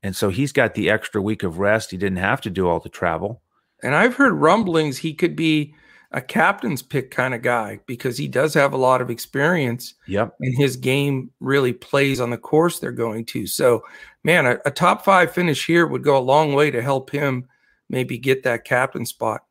and 0.02 0.15
so 0.15 0.30
he's 0.30 0.52
got 0.52 0.74
the 0.74 0.89
extra 0.89 1.22
week 1.22 1.43
of 1.43 1.60
rest. 1.60 1.91
He 1.91 1.98
didn't 1.98 2.17
have 2.17 2.41
to 2.41 2.50
do 2.50 2.67
all 2.67 2.80
the 2.80 2.89
travel. 2.89 3.41
And 3.82 3.96
I've 3.96 4.15
heard 4.15 4.34
rumblings 4.34 4.98
he 4.98 5.13
could 5.13 5.36
be 5.36 5.76
a 6.13 6.22
captain's 6.22 6.82
pick 6.82 7.10
kind 7.10 7.34
of 7.34 7.41
guy 7.41 7.80
because 7.88 8.17
he 8.17 8.28
does 8.28 8.54
have 8.54 8.72
a 8.72 8.78
lot 8.78 9.02
of 9.02 9.10
experience. 9.10 9.96
Yep. 10.08 10.36
And 10.39 10.56
his 10.56 10.78
game 10.78 11.32
really 11.39 11.74
plays 11.74 12.22
on 12.22 12.30
the 12.30 12.38
course 12.38 12.80
they're 12.80 12.91
going 12.91 13.26
to. 13.26 13.48
So, 13.48 13.84
man, 14.24 14.46
a, 14.46 14.60
a 14.65 14.72
top 14.72 15.04
five 15.04 15.34
finish 15.34 15.65
here 15.65 15.88
would 15.88 16.04
go 16.04 16.17
a 16.17 16.19
long 16.19 16.54
way 16.54 16.69
to 16.69 16.82
help 16.82 17.10
him 17.10 17.48
maybe 17.89 18.17
get 18.17 18.43
that 18.43 18.63
captain 18.63 19.06
spot. 19.06 19.43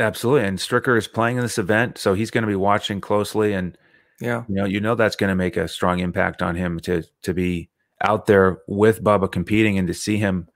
Absolutely. 0.00 0.46
And 0.46 0.58
Stricker 0.58 0.96
is 0.96 1.08
playing 1.08 1.36
in 1.36 1.42
this 1.42 1.58
event, 1.58 1.98
so 1.98 2.14
he's 2.14 2.30
going 2.30 2.42
to 2.42 2.48
be 2.48 2.56
watching 2.56 3.00
closely 3.00 3.52
and 3.52 3.76
yeah. 4.20 4.44
You 4.48 4.54
know, 4.54 4.64
you 4.64 4.80
know 4.80 4.94
that's 4.94 5.16
going 5.16 5.28
to 5.28 5.36
make 5.36 5.56
a 5.56 5.68
strong 5.68 6.00
impact 6.00 6.42
on 6.42 6.56
him 6.56 6.80
to 6.80 7.04
to 7.22 7.34
be 7.34 7.70
out 8.02 8.26
there 8.26 8.58
with 8.66 9.02
Bubba 9.02 9.30
competing 9.30 9.78
and 9.78 9.86
to 9.88 9.94
see 9.94 10.16
him 10.16 10.48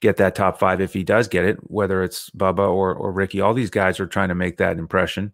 get 0.00 0.18
that 0.18 0.34
top 0.34 0.58
five 0.58 0.80
if 0.80 0.92
he 0.92 1.02
does 1.02 1.26
get 1.26 1.44
it, 1.44 1.58
whether 1.62 2.02
it's 2.02 2.30
Bubba 2.30 2.68
or 2.68 2.94
or 2.94 3.12
Rickie. 3.12 3.40
All 3.40 3.54
these 3.54 3.70
guys 3.70 3.98
are 3.98 4.06
trying 4.06 4.28
to 4.28 4.34
make 4.34 4.58
that 4.58 4.78
impression. 4.78 5.32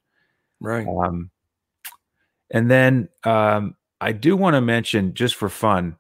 Right. 0.60 0.86
Um, 0.86 1.30
and 2.50 2.70
then 2.70 3.08
um, 3.24 3.76
I 4.00 4.12
do 4.12 4.36
want 4.36 4.54
to 4.54 4.60
mention 4.60 5.14
just 5.14 5.34
for 5.34 5.48
fun, 5.50 5.96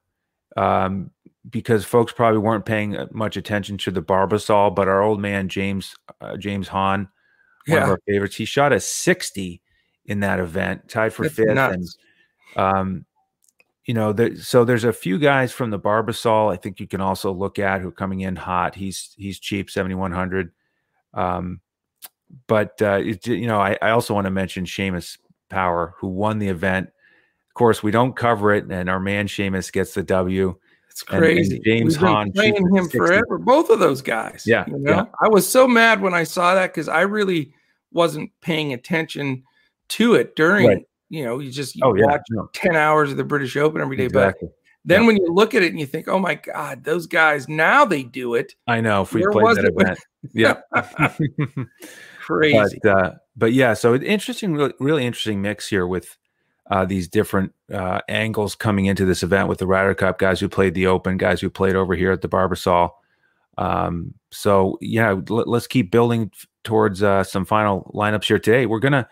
um, 0.56 1.10
because 1.48 1.84
folks 1.84 2.12
probably 2.12 2.38
weren't 2.38 2.64
paying 2.64 2.96
much 3.12 3.36
attention 3.36 3.76
to 3.78 3.90
the 3.90 4.02
Barbasol, 4.02 4.74
but 4.74 4.88
our 4.88 5.02
old 5.02 5.20
man 5.20 5.48
James 5.48 5.94
uh, 6.22 6.38
James 6.38 6.68
Hahn, 6.68 7.08
one 7.66 7.78
yeah. 7.78 7.84
of 7.84 7.90
our 7.90 8.00
favorites, 8.06 8.36
he 8.36 8.44
shot 8.44 8.72
a 8.72 8.80
60 8.80 9.60
in 10.06 10.20
that 10.20 10.38
event, 10.38 10.88
tied 10.88 11.12
for 11.12 11.22
That's 11.22 11.34
fifth. 11.36 11.54
Nuts. 11.54 11.98
And 12.56 12.64
um, 12.64 13.06
you 13.84 13.94
know, 13.94 14.12
there, 14.12 14.34
so 14.36 14.64
there's 14.64 14.84
a 14.84 14.92
few 14.92 15.18
guys 15.18 15.52
from 15.52 15.70
the 15.70 15.78
Barbasol. 15.78 16.52
I 16.52 16.56
think 16.56 16.80
you 16.80 16.86
can 16.86 17.00
also 17.00 17.32
look 17.32 17.58
at 17.58 17.80
who 17.80 17.88
are 17.88 17.92
coming 17.92 18.20
in 18.20 18.36
hot. 18.36 18.74
He's 18.74 19.14
he's 19.18 19.38
cheap, 19.38 19.70
seventy 19.70 19.94
one 19.94 20.12
hundred. 20.12 20.52
Um, 21.12 21.60
but 22.46 22.80
uh, 22.80 23.00
it, 23.04 23.26
you 23.26 23.46
know, 23.46 23.60
I, 23.60 23.78
I 23.82 23.90
also 23.90 24.14
want 24.14 24.24
to 24.24 24.30
mention 24.30 24.64
Seamus 24.64 25.18
Power, 25.50 25.94
who 25.98 26.08
won 26.08 26.38
the 26.38 26.48
event. 26.48 26.88
Of 27.48 27.54
course, 27.54 27.82
we 27.82 27.90
don't 27.90 28.16
cover 28.16 28.52
it, 28.52 28.64
and 28.70 28.88
our 28.88 28.98
man 28.98 29.26
Seamus 29.26 29.70
gets 29.70 29.94
the 29.94 30.02
W. 30.02 30.56
It's 30.94 31.02
crazy. 31.02 31.40
And, 31.42 31.52
and 31.52 31.64
James 31.64 31.96
Hahn 31.96 32.32
playing 32.32 32.54
him 32.54 32.84
60. 32.84 32.98
forever. 32.98 33.38
Both 33.38 33.68
of 33.68 33.80
those 33.80 34.00
guys. 34.00 34.44
Yeah, 34.46 34.64
you 34.68 34.78
know? 34.78 34.92
yeah. 34.92 35.04
I 35.20 35.28
was 35.28 35.48
so 35.48 35.66
mad 35.66 36.00
when 36.00 36.14
I 36.14 36.22
saw 36.24 36.54
that 36.54 36.68
because 36.68 36.88
I 36.88 37.02
really 37.02 37.52
wasn't 37.90 38.30
paying 38.40 38.72
attention 38.72 39.42
to 39.88 40.14
it 40.14 40.34
during 40.34 40.66
right 40.66 40.86
you 41.14 41.24
know, 41.24 41.38
you 41.38 41.50
just 41.50 41.76
you 41.76 41.82
oh, 41.84 41.94
watch 41.94 42.22
yeah, 42.34 42.42
10 42.52 42.74
hours 42.74 43.12
of 43.12 43.16
the 43.16 43.24
British 43.24 43.56
Open 43.56 43.80
every 43.80 43.96
day. 43.96 44.06
Exactly. 44.06 44.48
But 44.48 44.56
then 44.84 45.02
yeah. 45.02 45.06
when 45.06 45.16
you 45.16 45.32
look 45.32 45.54
at 45.54 45.62
it 45.62 45.70
and 45.70 45.78
you 45.78 45.86
think, 45.86 46.08
oh 46.08 46.18
my 46.18 46.34
God, 46.34 46.82
those 46.82 47.06
guys, 47.06 47.48
now 47.48 47.84
they 47.84 48.02
do 48.02 48.34
it. 48.34 48.54
I 48.66 48.80
know. 48.80 49.02
If 49.02 49.14
we 49.14 49.24
played 49.30 49.56
that 49.56 49.64
event. 49.64 49.98
yeah. 50.32 50.60
Crazy. 52.20 52.80
But, 52.82 52.90
uh, 52.90 53.12
but 53.36 53.52
yeah, 53.52 53.74
so 53.74 53.94
it's 53.94 54.04
interesting, 54.04 54.54
really, 54.54 54.74
really 54.80 55.06
interesting 55.06 55.40
mix 55.40 55.68
here 55.68 55.86
with 55.86 56.16
uh, 56.70 56.84
these 56.84 57.08
different 57.08 57.52
uh, 57.72 58.00
angles 58.08 58.54
coming 58.54 58.86
into 58.86 59.04
this 59.04 59.22
event 59.22 59.48
with 59.48 59.58
the 59.58 59.66
Ryder 59.66 59.94
Cup 59.94 60.18
guys 60.18 60.40
who 60.40 60.48
played 60.48 60.74
the 60.74 60.86
Open, 60.86 61.18
guys 61.18 61.40
who 61.40 61.50
played 61.50 61.76
over 61.76 61.94
here 61.94 62.12
at 62.12 62.22
the 62.22 62.28
Barbasol. 62.28 62.90
Um, 63.58 64.14
so 64.30 64.78
yeah, 64.80 65.14
let, 65.28 65.46
us 65.46 65.66
keep 65.66 65.90
building 65.90 66.30
towards 66.64 67.02
uh, 67.02 67.22
some 67.22 67.44
final 67.44 67.90
lineups 67.94 68.24
here 68.24 68.38
today. 68.38 68.66
We're 68.66 68.80
gonna 68.80 69.08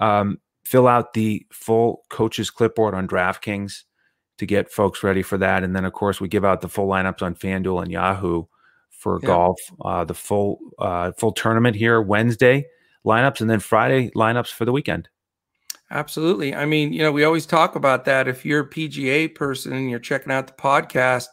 um, 0.00 0.40
fill 0.64 0.88
out 0.88 1.12
the 1.12 1.46
full 1.52 2.04
coaches 2.08 2.50
clipboard 2.50 2.94
on 2.94 3.06
DraftKings 3.06 3.84
to 4.38 4.46
get 4.46 4.70
folks 4.70 5.02
ready 5.02 5.22
for 5.22 5.38
that. 5.38 5.62
And 5.62 5.74
then, 5.74 5.84
of 5.84 5.92
course, 5.92 6.20
we 6.20 6.28
give 6.28 6.44
out 6.44 6.60
the 6.60 6.68
full 6.68 6.88
lineups 6.88 7.22
on 7.22 7.34
FanDuel 7.34 7.82
and 7.82 7.92
Yahoo 7.92 8.44
for 8.90 9.20
yeah. 9.22 9.26
golf. 9.26 9.60
Uh, 9.80 10.04
the 10.04 10.14
full 10.14 10.58
uh, 10.78 11.12
full 11.12 11.32
tournament 11.32 11.76
here 11.76 12.00
Wednesday 12.00 12.66
lineups, 13.04 13.40
and 13.40 13.48
then 13.48 13.60
Friday 13.60 14.10
lineups 14.10 14.48
for 14.50 14.64
the 14.64 14.72
weekend. 14.72 15.08
Absolutely. 15.90 16.54
I 16.54 16.64
mean, 16.64 16.92
you 16.92 17.00
know, 17.00 17.12
we 17.12 17.24
always 17.24 17.46
talk 17.46 17.76
about 17.76 18.04
that. 18.06 18.26
If 18.26 18.44
you're 18.44 18.60
a 18.62 18.68
PGA 18.68 19.28
person 19.28 19.72
and 19.72 19.88
you're 19.88 20.00
checking 20.00 20.32
out 20.32 20.48
the 20.48 20.52
podcast, 20.54 21.28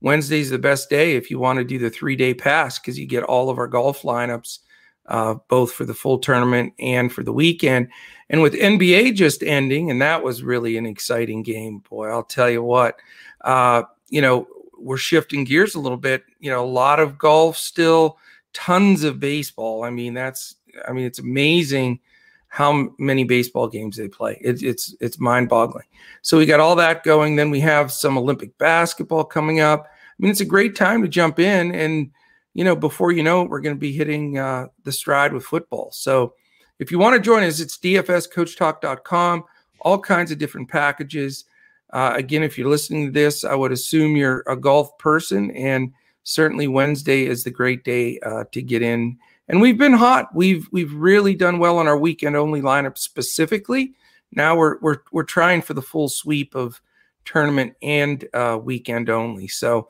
Wednesday's 0.00 0.50
the 0.50 0.58
best 0.58 0.88
day 0.88 1.16
if 1.16 1.30
you 1.30 1.38
want 1.38 1.58
to 1.58 1.64
do 1.64 1.78
the 1.78 1.90
three 1.90 2.16
day 2.16 2.32
pass 2.32 2.78
because 2.78 2.98
you 2.98 3.06
get 3.06 3.24
all 3.24 3.50
of 3.50 3.58
our 3.58 3.66
golf 3.66 4.02
lineups, 4.02 4.60
uh, 5.06 5.34
both 5.48 5.72
for 5.72 5.84
the 5.84 5.92
full 5.94 6.18
tournament 6.18 6.72
and 6.78 7.12
for 7.12 7.22
the 7.22 7.32
weekend. 7.32 7.88
And 8.30 8.40
with 8.40 8.54
NBA 8.54 9.14
just 9.14 9.42
ending, 9.42 9.90
and 9.90 10.00
that 10.00 10.22
was 10.22 10.42
really 10.42 10.76
an 10.78 10.86
exciting 10.86 11.42
game, 11.42 11.78
boy, 11.90 12.08
I'll 12.08 12.22
tell 12.22 12.48
you 12.48 12.62
what. 12.62 12.96
Uh, 13.42 13.82
you 14.08 14.22
know, 14.22 14.48
we're 14.78 14.96
shifting 14.96 15.44
gears 15.44 15.74
a 15.74 15.80
little 15.80 15.98
bit. 15.98 16.22
You 16.40 16.50
know, 16.50 16.64
a 16.64 16.66
lot 16.66 17.00
of 17.00 17.18
golf 17.18 17.58
still, 17.58 18.18
tons 18.54 19.04
of 19.04 19.20
baseball. 19.20 19.84
I 19.84 19.90
mean, 19.90 20.14
that's, 20.14 20.54
I 20.86 20.92
mean, 20.92 21.04
it's 21.04 21.18
amazing 21.18 22.00
how 22.48 22.88
many 22.98 23.24
baseball 23.24 23.68
games 23.68 23.96
they 23.96 24.08
play. 24.08 24.38
It, 24.40 24.62
it's 24.62 24.94
it's 25.00 25.20
mind-boggling. 25.20 25.84
So 26.22 26.38
we 26.38 26.46
got 26.46 26.60
all 26.60 26.76
that 26.76 27.04
going. 27.04 27.36
Then 27.36 27.50
we 27.50 27.60
have 27.60 27.92
some 27.92 28.18
Olympic 28.18 28.56
basketball 28.58 29.24
coming 29.24 29.60
up. 29.60 29.86
I 29.86 30.14
mean, 30.18 30.30
it's 30.30 30.40
a 30.40 30.46
great 30.46 30.74
time 30.74 31.02
to 31.02 31.08
jump 31.08 31.38
in, 31.38 31.74
and 31.74 32.10
you 32.54 32.64
know, 32.64 32.74
before 32.74 33.12
you 33.12 33.22
know 33.22 33.42
it, 33.42 33.50
we're 33.50 33.60
going 33.60 33.76
to 33.76 33.80
be 33.80 33.92
hitting 33.92 34.38
uh, 34.38 34.66
the 34.84 34.92
stride 34.92 35.32
with 35.32 35.44
football. 35.44 35.90
So 35.92 36.34
if 36.78 36.90
you 36.90 36.98
want 36.98 37.14
to 37.14 37.20
join 37.20 37.44
us, 37.44 37.60
it's 37.60 37.78
dfscoachtalk.com, 37.78 39.44
all 39.80 39.98
kinds 40.00 40.32
of 40.32 40.38
different 40.38 40.68
packages. 40.68 41.44
Uh, 41.90 42.14
again, 42.16 42.42
if 42.42 42.58
you're 42.58 42.68
listening 42.68 43.06
to 43.06 43.12
this, 43.12 43.44
I 43.44 43.54
would 43.54 43.72
assume 43.72 44.16
you're 44.16 44.42
a 44.46 44.56
golf 44.56 44.96
person, 44.98 45.50
and 45.52 45.92
certainly 46.24 46.66
Wednesday 46.66 47.26
is 47.26 47.44
the 47.44 47.50
great 47.50 47.84
day 47.84 48.18
uh, 48.20 48.44
to 48.52 48.62
get 48.62 48.82
in. 48.82 49.18
And 49.48 49.60
we've 49.60 49.78
been 49.78 49.94
hot. 49.94 50.34
We've 50.34 50.68
we've 50.72 50.92
really 50.92 51.34
done 51.34 51.58
well 51.58 51.78
on 51.78 51.88
our 51.88 51.98
weekend 51.98 52.36
only 52.36 52.60
lineup 52.60 52.98
specifically. 52.98 53.94
Now 54.32 54.56
we're 54.56 54.78
we're 54.80 54.98
we're 55.10 55.22
trying 55.22 55.62
for 55.62 55.74
the 55.74 55.82
full 55.82 56.08
sweep 56.08 56.54
of 56.54 56.80
tournament 57.24 57.74
and 57.82 58.26
uh, 58.34 58.58
weekend 58.62 59.08
only. 59.08 59.48
So 59.48 59.88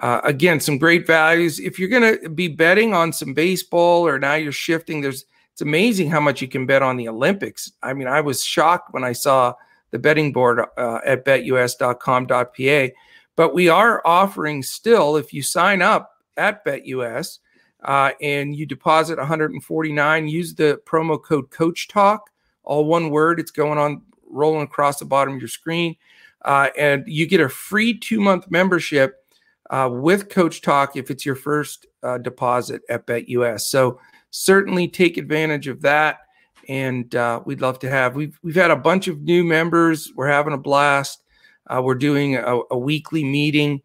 uh, 0.00 0.20
again, 0.24 0.60
some 0.60 0.78
great 0.78 1.06
values. 1.06 1.58
If 1.58 1.78
you're 1.78 1.88
going 1.88 2.20
to 2.20 2.28
be 2.28 2.48
betting 2.48 2.92
on 2.94 3.12
some 3.12 3.32
baseball, 3.32 4.06
or 4.06 4.18
now 4.18 4.34
you're 4.34 4.52
shifting, 4.52 5.00
there's 5.00 5.24
it's 5.52 5.62
amazing 5.62 6.10
how 6.10 6.20
much 6.20 6.42
you 6.42 6.48
can 6.48 6.66
bet 6.66 6.82
on 6.82 6.96
the 6.96 7.08
Olympics. 7.08 7.72
I 7.82 7.94
mean, 7.94 8.08
I 8.08 8.20
was 8.20 8.44
shocked 8.44 8.92
when 8.92 9.04
I 9.04 9.12
saw 9.12 9.54
the 9.90 9.98
betting 9.98 10.32
board 10.32 10.60
uh, 10.76 10.98
at 11.06 11.24
betus.com.pa. 11.24 12.94
But 13.36 13.54
we 13.54 13.68
are 13.68 14.02
offering 14.04 14.62
still, 14.62 15.16
if 15.16 15.32
you 15.32 15.42
sign 15.42 15.80
up 15.80 16.12
at 16.36 16.62
BetUS 16.64 17.38
uh, 17.86 18.10
and 18.20 18.54
you 18.54 18.66
deposit 18.66 19.16
149, 19.16 20.28
use 20.28 20.54
the 20.54 20.80
promo 20.84 21.22
code 21.22 21.50
Coach 21.50 21.86
Talk, 21.86 22.30
all 22.64 22.84
one 22.84 23.10
word. 23.10 23.38
It's 23.38 23.52
going 23.52 23.78
on 23.78 24.02
rolling 24.28 24.64
across 24.64 24.98
the 24.98 25.04
bottom 25.04 25.34
of 25.34 25.40
your 25.40 25.48
screen, 25.48 25.94
uh, 26.44 26.68
and 26.76 27.04
you 27.06 27.26
get 27.26 27.40
a 27.40 27.48
free 27.48 27.96
two 27.96 28.20
month 28.20 28.50
membership 28.50 29.24
uh, 29.70 29.88
with 29.90 30.28
Coach 30.28 30.62
Talk 30.62 30.96
if 30.96 31.12
it's 31.12 31.24
your 31.24 31.36
first 31.36 31.86
uh, 32.02 32.18
deposit 32.18 32.82
at 32.90 33.06
BetUS. 33.06 33.60
So 33.60 34.00
certainly 34.30 34.88
take 34.88 35.16
advantage 35.16 35.68
of 35.68 35.80
that. 35.82 36.18
And 36.68 37.14
uh, 37.14 37.40
we'd 37.44 37.60
love 37.60 37.78
to 37.78 37.88
have. 37.88 38.16
We've 38.16 38.36
we've 38.42 38.56
had 38.56 38.72
a 38.72 38.76
bunch 38.76 39.06
of 39.06 39.22
new 39.22 39.44
members. 39.44 40.12
We're 40.16 40.26
having 40.26 40.52
a 40.52 40.58
blast. 40.58 41.22
Uh, 41.68 41.80
we're 41.84 41.94
doing 41.94 42.34
a, 42.34 42.58
a 42.72 42.76
weekly 42.76 43.22
meeting, 43.22 43.80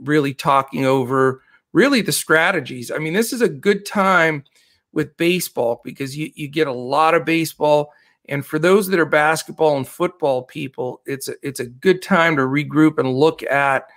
really 0.00 0.34
talking 0.34 0.86
over 0.86 1.42
really 1.72 2.00
the 2.00 2.12
strategies. 2.12 2.90
I 2.90 2.98
mean, 2.98 3.12
this 3.12 3.32
is 3.32 3.40
a 3.40 3.48
good 3.48 3.86
time 3.86 4.44
with 4.92 5.16
baseball 5.16 5.80
because 5.84 6.16
you 6.16 6.30
you 6.34 6.48
get 6.48 6.66
a 6.66 6.72
lot 6.72 7.14
of 7.14 7.24
baseball. 7.24 7.92
And 8.28 8.46
for 8.46 8.58
those 8.58 8.86
that 8.88 9.00
are 9.00 9.06
basketball 9.06 9.76
and 9.76 9.86
football 9.86 10.42
people, 10.42 11.02
it's 11.06 11.28
a, 11.28 11.34
it's 11.42 11.60
a 11.60 11.66
good 11.66 12.02
time 12.02 12.36
to 12.36 12.42
regroup 12.42 12.98
and 12.98 13.12
look 13.12 13.42
at 13.42 13.88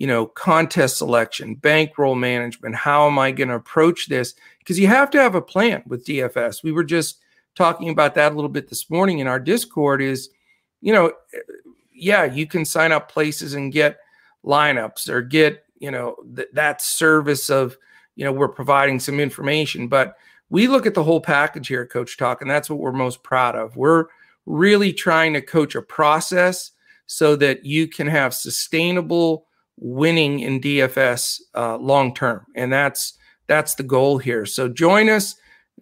you 0.00 0.06
know, 0.06 0.24
contest 0.24 0.96
selection, 0.96 1.54
bankroll 1.54 2.14
management. 2.14 2.74
How 2.74 3.06
am 3.06 3.18
I 3.18 3.32
going 3.32 3.48
to 3.48 3.54
approach 3.54 4.08
this? 4.08 4.34
Because 4.58 4.78
you 4.78 4.86
have 4.86 5.10
to 5.10 5.18
have 5.18 5.34
a 5.34 5.42
plan 5.42 5.82
with 5.86 6.06
DFS. 6.06 6.62
We 6.62 6.72
were 6.72 6.84
just 6.84 7.18
talking 7.54 7.90
about 7.90 8.14
that 8.14 8.32
a 8.32 8.34
little 8.34 8.48
bit 8.48 8.70
this 8.70 8.88
morning 8.88 9.18
in 9.18 9.26
our 9.26 9.38
Discord. 9.38 10.00
Is 10.00 10.30
you 10.80 10.94
know, 10.94 11.12
yeah, 11.92 12.24
you 12.24 12.46
can 12.46 12.64
sign 12.64 12.92
up 12.92 13.12
places 13.12 13.52
and 13.52 13.70
get 13.70 13.98
lineups 14.42 15.10
or 15.10 15.20
get 15.20 15.66
you 15.80 15.90
know 15.90 16.16
th- 16.36 16.48
that 16.52 16.80
service 16.80 17.50
of 17.50 17.76
you 18.14 18.24
know 18.24 18.32
we're 18.32 18.48
providing 18.48 19.00
some 19.00 19.18
information, 19.18 19.88
but 19.88 20.16
we 20.50 20.68
look 20.68 20.86
at 20.86 20.94
the 20.94 21.04
whole 21.04 21.20
package 21.20 21.68
here 21.68 21.82
at 21.82 21.90
Coach 21.90 22.16
Talk, 22.16 22.42
and 22.42 22.50
that's 22.50 22.70
what 22.70 22.78
we're 22.78 22.92
most 22.92 23.22
proud 23.22 23.56
of. 23.56 23.76
We're 23.76 24.06
really 24.46 24.92
trying 24.92 25.32
to 25.34 25.42
coach 25.42 25.74
a 25.74 25.82
process 25.82 26.72
so 27.06 27.36
that 27.36 27.64
you 27.64 27.88
can 27.88 28.06
have 28.06 28.34
sustainable 28.34 29.46
winning 29.78 30.40
in 30.40 30.60
DFS 30.60 31.40
uh, 31.56 31.76
long 31.78 32.14
term, 32.14 32.46
and 32.54 32.72
that's 32.72 33.14
that's 33.46 33.74
the 33.74 33.82
goal 33.82 34.18
here. 34.18 34.46
So 34.46 34.68
join 34.68 35.08
us 35.08 35.34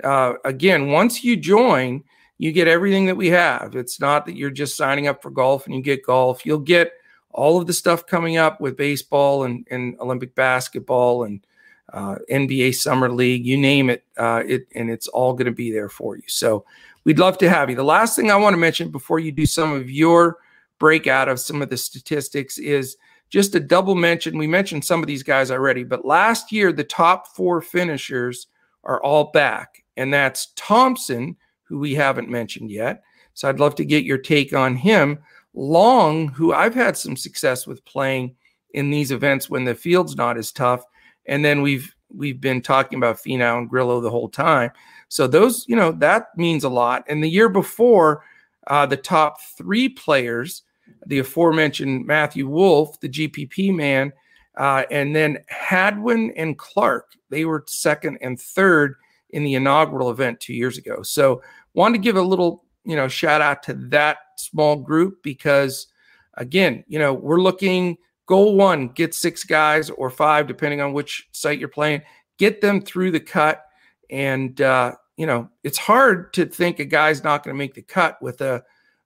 uh, 0.02 0.34
again. 0.44 0.90
Once 0.90 1.22
you 1.22 1.36
join, 1.36 2.02
you 2.38 2.52
get 2.52 2.68
everything 2.68 3.06
that 3.06 3.16
we 3.16 3.28
have. 3.28 3.74
It's 3.74 4.00
not 4.00 4.24
that 4.26 4.36
you're 4.36 4.50
just 4.50 4.76
signing 4.76 5.08
up 5.08 5.20
for 5.20 5.30
golf 5.30 5.66
and 5.66 5.74
you 5.74 5.82
get 5.82 6.06
golf. 6.06 6.46
You'll 6.46 6.60
get 6.60 6.92
all 7.38 7.60
of 7.60 7.68
the 7.68 7.72
stuff 7.72 8.04
coming 8.04 8.36
up 8.36 8.60
with 8.60 8.76
baseball 8.76 9.44
and, 9.44 9.64
and 9.70 9.96
Olympic 10.00 10.34
basketball 10.34 11.22
and 11.22 11.46
uh, 11.92 12.16
NBA 12.28 12.74
Summer 12.74 13.08
League, 13.08 13.46
you 13.46 13.56
name 13.56 13.88
it, 13.90 14.02
uh, 14.16 14.42
it, 14.44 14.66
and 14.74 14.90
it's 14.90 15.06
all 15.06 15.32
going 15.34 15.46
to 15.46 15.52
be 15.52 15.70
there 15.70 15.88
for 15.88 16.16
you. 16.16 16.24
So 16.26 16.64
we'd 17.04 17.20
love 17.20 17.38
to 17.38 17.48
have 17.48 17.70
you. 17.70 17.76
The 17.76 17.84
last 17.84 18.16
thing 18.16 18.32
I 18.32 18.36
want 18.36 18.54
to 18.54 18.58
mention 18.58 18.90
before 18.90 19.20
you 19.20 19.30
do 19.30 19.46
some 19.46 19.72
of 19.72 19.88
your 19.88 20.38
breakout 20.80 21.28
of 21.28 21.38
some 21.38 21.62
of 21.62 21.70
the 21.70 21.76
statistics 21.76 22.58
is 22.58 22.96
just 23.30 23.54
a 23.54 23.60
double 23.60 23.94
mention. 23.94 24.36
We 24.36 24.48
mentioned 24.48 24.84
some 24.84 25.00
of 25.00 25.06
these 25.06 25.22
guys 25.22 25.52
already, 25.52 25.84
but 25.84 26.04
last 26.04 26.50
year 26.50 26.72
the 26.72 26.82
top 26.82 27.28
four 27.28 27.60
finishers 27.60 28.48
are 28.82 29.00
all 29.02 29.30
back, 29.30 29.84
and 29.96 30.12
that's 30.12 30.52
Thompson, 30.56 31.36
who 31.62 31.78
we 31.78 31.94
haven't 31.94 32.28
mentioned 32.28 32.72
yet. 32.72 33.02
So 33.34 33.48
I'd 33.48 33.60
love 33.60 33.76
to 33.76 33.84
get 33.84 34.04
your 34.04 34.18
take 34.18 34.52
on 34.52 34.74
him. 34.74 35.20
Long, 35.54 36.28
who 36.28 36.52
I've 36.52 36.74
had 36.74 36.96
some 36.96 37.16
success 37.16 37.66
with 37.66 37.84
playing 37.84 38.36
in 38.74 38.90
these 38.90 39.10
events 39.10 39.48
when 39.48 39.64
the 39.64 39.74
field's 39.74 40.16
not 40.16 40.36
as 40.36 40.52
tough, 40.52 40.84
and 41.26 41.44
then 41.44 41.62
we've 41.62 41.94
we've 42.10 42.40
been 42.40 42.62
talking 42.62 42.96
about 42.96 43.16
Finau 43.16 43.58
and 43.58 43.68
Grillo 43.68 44.00
the 44.00 44.10
whole 44.10 44.28
time. 44.28 44.70
So 45.08 45.26
those, 45.26 45.64
you 45.68 45.76
know, 45.76 45.92
that 45.92 46.28
means 46.36 46.64
a 46.64 46.68
lot. 46.68 47.04
And 47.08 47.22
the 47.22 47.28
year 47.28 47.48
before, 47.48 48.24
uh, 48.66 48.86
the 48.86 48.96
top 48.96 49.40
three 49.56 49.88
players, 49.88 50.62
the 51.06 51.18
aforementioned 51.18 52.06
Matthew 52.06 52.46
Wolff, 52.46 52.98
the 53.00 53.08
GPP 53.08 53.74
man, 53.74 54.12
uh, 54.56 54.84
and 54.90 55.14
then 55.14 55.38
Hadwin 55.48 56.32
and 56.36 56.58
Clark, 56.58 57.12
they 57.30 57.44
were 57.44 57.64
second 57.66 58.18
and 58.20 58.40
third 58.40 58.96
in 59.30 59.44
the 59.44 59.54
inaugural 59.54 60.10
event 60.10 60.40
two 60.40 60.54
years 60.54 60.78
ago. 60.78 61.02
So 61.02 61.42
wanted 61.74 61.98
to 61.98 62.02
give 62.02 62.16
a 62.16 62.22
little, 62.22 62.64
you 62.88 62.96
know, 62.96 63.06
shout 63.06 63.42
out 63.42 63.62
to 63.64 63.74
that 63.74 64.16
small 64.38 64.74
group 64.74 65.22
because, 65.22 65.88
again, 66.34 66.82
you 66.88 66.98
know, 66.98 67.12
we're 67.12 67.40
looking 67.40 67.98
goal 68.24 68.56
one, 68.56 68.88
get 68.88 69.14
six 69.14 69.44
guys 69.44 69.90
or 69.90 70.08
five, 70.08 70.46
depending 70.46 70.80
on 70.80 70.94
which 70.94 71.28
site 71.32 71.58
you're 71.58 71.68
playing, 71.68 72.00
get 72.38 72.62
them 72.62 72.80
through 72.80 73.10
the 73.10 73.20
cut. 73.20 73.62
And, 74.08 74.58
uh, 74.62 74.94
you 75.18 75.26
know, 75.26 75.50
it's 75.62 75.76
hard 75.76 76.32
to 76.32 76.46
think 76.46 76.78
a 76.78 76.86
guy's 76.86 77.22
not 77.22 77.44
going 77.44 77.54
to 77.54 77.58
make 77.58 77.74
the 77.74 77.82
cut 77.82 78.16
with 78.22 78.40
a, 78.40 78.64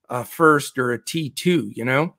a 0.08 0.24
first 0.24 0.78
or 0.78 0.92
a 0.92 0.98
T2, 1.00 1.74
you 1.74 1.84
know? 1.84 2.14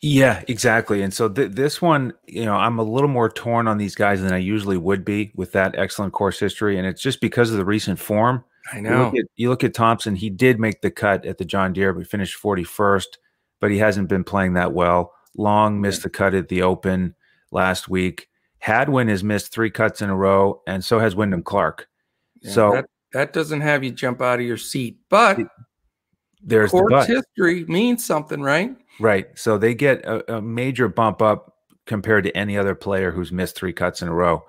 Yeah, 0.00 0.44
exactly. 0.46 1.02
And 1.02 1.12
so 1.12 1.28
th- 1.28 1.52
this 1.52 1.82
one, 1.82 2.12
you 2.28 2.44
know, 2.44 2.54
I'm 2.54 2.78
a 2.78 2.84
little 2.84 3.08
more 3.08 3.28
torn 3.28 3.66
on 3.66 3.78
these 3.78 3.96
guys 3.96 4.22
than 4.22 4.32
I 4.32 4.38
usually 4.38 4.76
would 4.76 5.04
be 5.04 5.32
with 5.34 5.50
that 5.52 5.74
excellent 5.76 6.12
course 6.12 6.38
history. 6.38 6.78
And 6.78 6.86
it's 6.86 7.02
just 7.02 7.20
because 7.20 7.50
of 7.50 7.56
the 7.56 7.64
recent 7.64 7.98
form. 7.98 8.44
I 8.72 8.80
know. 8.80 8.90
You 8.90 9.04
look, 9.04 9.14
at, 9.14 9.24
you 9.36 9.48
look 9.50 9.64
at 9.64 9.74
Thompson, 9.74 10.16
he 10.16 10.30
did 10.30 10.58
make 10.58 10.80
the 10.80 10.90
cut 10.90 11.24
at 11.24 11.38
the 11.38 11.44
John 11.44 11.72
Deere, 11.72 11.92
but 11.92 12.06
finished 12.06 12.40
41st, 12.42 13.18
but 13.60 13.70
he 13.70 13.78
hasn't 13.78 14.08
been 14.08 14.24
playing 14.24 14.54
that 14.54 14.72
well. 14.72 15.12
Long 15.36 15.80
missed 15.80 16.02
the 16.02 16.10
cut 16.10 16.34
at 16.34 16.48
the 16.48 16.62
Open 16.62 17.14
last 17.50 17.88
week. 17.88 18.28
Hadwin 18.58 19.08
has 19.08 19.22
missed 19.22 19.52
three 19.52 19.70
cuts 19.70 20.02
in 20.02 20.10
a 20.10 20.16
row, 20.16 20.62
and 20.66 20.84
so 20.84 20.98
has 20.98 21.14
Wyndham 21.14 21.42
Clark. 21.42 21.88
Yeah, 22.40 22.50
so 22.50 22.72
that, 22.72 22.86
that, 23.12 23.32
doesn't 23.32 23.60
have 23.60 23.84
you 23.84 23.92
jump 23.92 24.20
out 24.20 24.40
of 24.40 24.46
your 24.46 24.56
seat, 24.56 24.98
but 25.08 25.38
there's 26.42 26.70
course 26.70 27.06
the 27.06 27.14
history 27.14 27.64
means 27.66 28.04
something, 28.04 28.40
right? 28.40 28.74
Right. 28.98 29.26
So 29.38 29.58
they 29.58 29.74
get 29.74 30.04
a, 30.04 30.36
a, 30.36 30.42
major 30.42 30.88
bump 30.88 31.20
up 31.20 31.54
compared 31.86 32.24
to 32.24 32.36
any 32.36 32.56
other 32.56 32.74
player 32.74 33.10
who's 33.10 33.30
missed 33.30 33.56
three 33.56 33.72
cuts 33.72 34.00
in 34.00 34.08
a 34.08 34.14
row. 34.14 34.44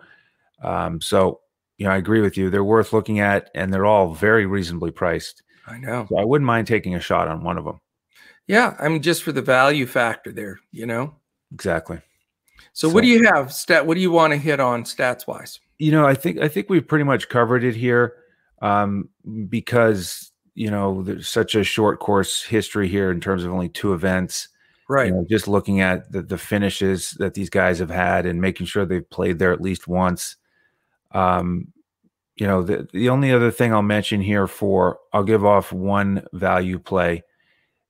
Um, 0.63 1.01
so 1.01 1.41
you 1.77 1.85
know, 1.85 1.91
I 1.91 1.97
agree 1.97 2.21
with 2.21 2.37
you. 2.37 2.49
They're 2.49 2.63
worth 2.63 2.93
looking 2.93 3.19
at, 3.19 3.49
and 3.53 3.73
they're 3.73 3.85
all 3.85 4.13
very 4.13 4.45
reasonably 4.45 4.91
priced. 4.91 5.43
I 5.67 5.77
know. 5.77 6.07
So 6.09 6.17
I 6.17 6.25
wouldn't 6.25 6.45
mind 6.45 6.67
taking 6.67 6.95
a 6.95 6.99
shot 6.99 7.27
on 7.27 7.43
one 7.43 7.57
of 7.57 7.65
them. 7.65 7.79
Yeah, 8.47 8.75
I 8.79 8.87
mean, 8.87 9.01
just 9.01 9.23
for 9.23 9.31
the 9.31 9.41
value 9.41 9.85
factor 9.85 10.31
there, 10.31 10.59
you 10.71 10.85
know. 10.85 11.15
Exactly. 11.53 12.01
So, 12.73 12.87
so 12.87 12.93
what 12.93 13.01
do 13.01 13.07
you 13.07 13.25
have 13.25 13.53
stat? 13.53 13.85
What 13.85 13.95
do 13.95 14.01
you 14.01 14.11
want 14.11 14.31
to 14.31 14.37
hit 14.37 14.59
on 14.59 14.83
stats 14.83 15.27
wise? 15.27 15.59
You 15.77 15.91
know, 15.91 16.05
I 16.05 16.15
think 16.15 16.39
I 16.39 16.47
think 16.47 16.69
we've 16.69 16.87
pretty 16.87 17.03
much 17.03 17.29
covered 17.29 17.63
it 17.63 17.75
here, 17.75 18.15
um, 18.61 19.09
because 19.49 20.31
you 20.55 20.71
know 20.71 21.03
there's 21.03 21.27
such 21.27 21.55
a 21.55 21.63
short 21.63 21.99
course 21.99 22.43
history 22.43 22.87
here 22.87 23.11
in 23.11 23.19
terms 23.19 23.43
of 23.43 23.51
only 23.51 23.69
two 23.69 23.93
events. 23.93 24.47
Right. 24.89 25.07
You 25.07 25.13
know, 25.13 25.25
just 25.29 25.49
looking 25.49 25.81
at 25.81 26.09
the, 26.11 26.21
the 26.21 26.37
finishes 26.37 27.11
that 27.19 27.33
these 27.33 27.49
guys 27.49 27.79
have 27.79 27.89
had 27.89 28.25
and 28.25 28.39
making 28.39 28.67
sure 28.67 28.85
they've 28.85 29.09
played 29.09 29.37
there 29.37 29.51
at 29.51 29.59
least 29.59 29.87
once. 29.87 30.37
Um, 31.11 31.73
you 32.35 32.45
know, 32.45 32.61
the, 32.61 32.87
the 32.93 33.09
only 33.09 33.31
other 33.31 33.51
thing 33.51 33.73
I'll 33.73 33.81
mention 33.81 34.21
here 34.21 34.47
for 34.47 34.99
I'll 35.11 35.23
give 35.23 35.43
off 35.43 35.71
one 35.71 36.25
value 36.33 36.77
play 36.77 37.23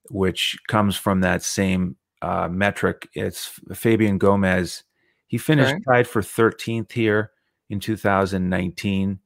which 0.10 0.58
comes 0.68 0.96
from 0.96 1.22
that 1.22 1.44
same 1.44 1.96
uh, 2.22 2.48
metric. 2.50 3.08
It's 3.14 3.60
Fabian 3.74 4.18
Gomez. 4.18 4.84
He 5.28 5.38
finished 5.38 5.74
okay. 5.74 5.84
tied 5.88 6.08
for 6.08 6.22
13th 6.22 6.92
here 6.92 7.32
in 7.70 7.80
2019. 7.80 9.20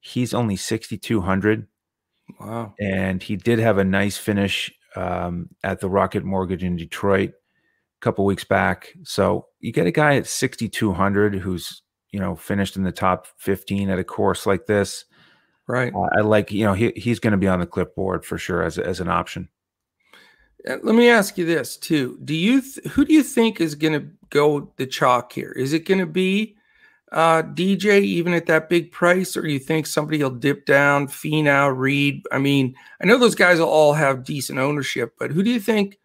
He's 0.00 0.34
only 0.34 0.56
6,200. 0.56 1.66
Wow. 2.40 2.74
And 2.80 3.22
he 3.22 3.36
did 3.36 3.58
have 3.58 3.78
a 3.78 3.84
nice 3.84 4.16
finish 4.16 4.72
um, 4.96 5.50
at 5.62 5.80
the 5.80 5.90
Rocket 5.90 6.24
Mortgage 6.24 6.64
in 6.64 6.76
Detroit 6.76 7.30
a 7.30 8.00
couple 8.00 8.24
weeks 8.24 8.44
back. 8.44 8.88
So 9.04 9.46
you 9.60 9.72
get 9.72 9.86
a 9.86 9.92
guy 9.92 10.16
at 10.16 10.26
6,200 10.26 11.36
who's, 11.36 11.81
you 12.12 12.20
know, 12.20 12.36
finished 12.36 12.76
in 12.76 12.84
the 12.84 12.92
top 12.92 13.26
15 13.38 13.90
at 13.90 13.98
a 13.98 14.04
course 14.04 14.46
like 14.46 14.66
this. 14.66 15.06
Right. 15.66 15.92
Uh, 15.94 16.08
I 16.16 16.20
like, 16.20 16.52
you 16.52 16.64
know, 16.64 16.74
he, 16.74 16.92
he's 16.94 17.18
going 17.18 17.32
to 17.32 17.38
be 17.38 17.48
on 17.48 17.60
the 17.60 17.66
clipboard 17.66 18.24
for 18.24 18.38
sure 18.38 18.62
as, 18.62 18.78
as 18.78 19.00
an 19.00 19.08
option. 19.08 19.48
Let 20.64 20.84
me 20.84 21.08
ask 21.08 21.36
you 21.36 21.44
this 21.44 21.76
too: 21.76 22.18
Do 22.24 22.34
you 22.34 22.60
th- 22.60 22.86
who 22.92 23.04
do 23.04 23.12
you 23.12 23.24
think 23.24 23.60
is 23.60 23.74
going 23.74 23.94
to 23.94 24.06
go 24.30 24.72
the 24.76 24.86
chalk 24.86 25.32
here? 25.32 25.50
Is 25.50 25.72
it 25.72 25.86
going 25.86 25.98
to 25.98 26.06
be 26.06 26.56
uh, 27.10 27.42
DJ 27.42 28.02
even 28.02 28.32
at 28.32 28.46
that 28.46 28.68
big 28.68 28.92
price, 28.92 29.36
or 29.36 29.42
do 29.42 29.48
you 29.48 29.58
think 29.58 29.86
somebody 29.86 30.22
will 30.22 30.30
dip 30.30 30.64
down? 30.64 31.08
Finau, 31.08 31.76
Reed. 31.76 32.22
I 32.30 32.38
mean, 32.38 32.76
I 33.00 33.06
know 33.06 33.18
those 33.18 33.34
guys 33.34 33.58
will 33.58 33.66
all 33.66 33.92
have 33.92 34.22
decent 34.22 34.60
ownership, 34.60 35.14
but 35.18 35.32
who 35.32 35.42
do 35.42 35.50
you 35.50 35.58
think 35.58 35.98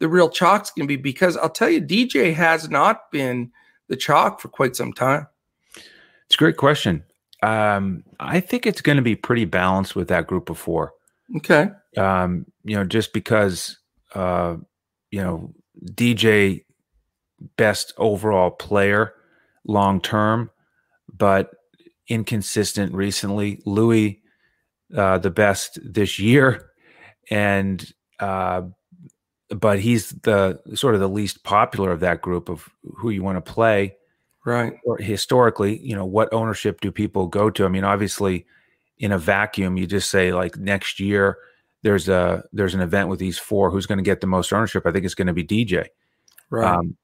the 0.00 0.08
real 0.08 0.30
chalk's 0.30 0.70
going 0.70 0.88
to 0.88 0.96
be? 0.96 1.00
Because 1.00 1.36
I'll 1.36 1.50
tell 1.50 1.68
you, 1.68 1.82
DJ 1.82 2.32
has 2.32 2.70
not 2.70 3.10
been 3.10 3.52
the 3.88 3.96
chalk 3.96 4.40
for 4.40 4.48
quite 4.48 4.74
some 4.74 4.94
time. 4.94 5.26
It's 6.28 6.36
a 6.36 6.38
great 6.38 6.56
question. 6.56 7.04
Um, 7.42 8.04
I 8.20 8.40
think 8.40 8.66
it's 8.66 8.80
going 8.80 8.96
to 8.96 9.02
be 9.02 9.16
pretty 9.16 9.44
balanced 9.44 9.96
with 9.96 10.08
that 10.08 10.26
group 10.26 10.50
of 10.50 10.58
four. 10.58 10.92
Okay. 11.36 11.70
Um, 11.96 12.46
you 12.64 12.76
know, 12.76 12.84
just 12.84 13.12
because 13.12 13.78
uh, 14.14 14.56
you 15.10 15.22
know, 15.22 15.54
DJ 15.92 16.64
best 17.56 17.92
overall 17.96 18.50
player 18.50 19.14
long 19.66 20.00
term, 20.00 20.50
but 21.16 21.50
inconsistent 22.08 22.92
recently. 22.94 23.62
Louis 23.64 24.22
uh, 24.96 25.18
the 25.18 25.30
best 25.30 25.78
this 25.82 26.18
year, 26.18 26.70
and 27.30 27.92
uh, 28.20 28.62
but 29.50 29.78
he's 29.78 30.10
the 30.10 30.60
sort 30.74 30.94
of 30.94 31.00
the 31.00 31.08
least 31.08 31.44
popular 31.44 31.92
of 31.92 32.00
that 32.00 32.22
group 32.22 32.48
of 32.48 32.68
who 32.96 33.10
you 33.10 33.22
want 33.22 33.44
to 33.44 33.52
play. 33.52 33.94
Right. 34.44 34.74
Or 34.84 34.96
historically, 34.98 35.78
you 35.78 35.94
know, 35.94 36.06
what 36.06 36.32
ownership 36.32 36.80
do 36.80 36.90
people 36.90 37.26
go 37.26 37.50
to? 37.50 37.64
I 37.64 37.68
mean, 37.68 37.84
obviously, 37.84 38.46
in 38.98 39.12
a 39.12 39.18
vacuum, 39.18 39.76
you 39.76 39.86
just 39.86 40.10
say 40.10 40.32
like 40.32 40.56
next 40.56 41.00
year 41.00 41.38
there's 41.82 42.08
a 42.08 42.44
there's 42.52 42.74
an 42.74 42.80
event 42.80 43.08
with 43.08 43.18
these 43.18 43.38
four 43.38 43.70
who's 43.70 43.86
going 43.86 43.98
to 43.98 44.04
get 44.04 44.20
the 44.20 44.26
most 44.26 44.52
ownership 44.52 44.84
i 44.84 44.90
think 44.90 45.04
it's 45.04 45.14
going 45.14 45.28
to 45.28 45.32
be 45.32 45.44
dj 45.44 45.86
right 46.50 46.74
um, 46.74 46.96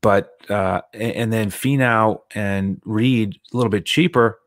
but 0.00 0.38
uh, 0.48 0.80
and 0.94 1.32
then 1.32 1.50
Finau 1.50 2.20
and 2.34 2.80
Reed 2.84 3.38
a 3.52 3.56
little 3.56 3.70
bit 3.70 3.84
cheaper 3.84 4.38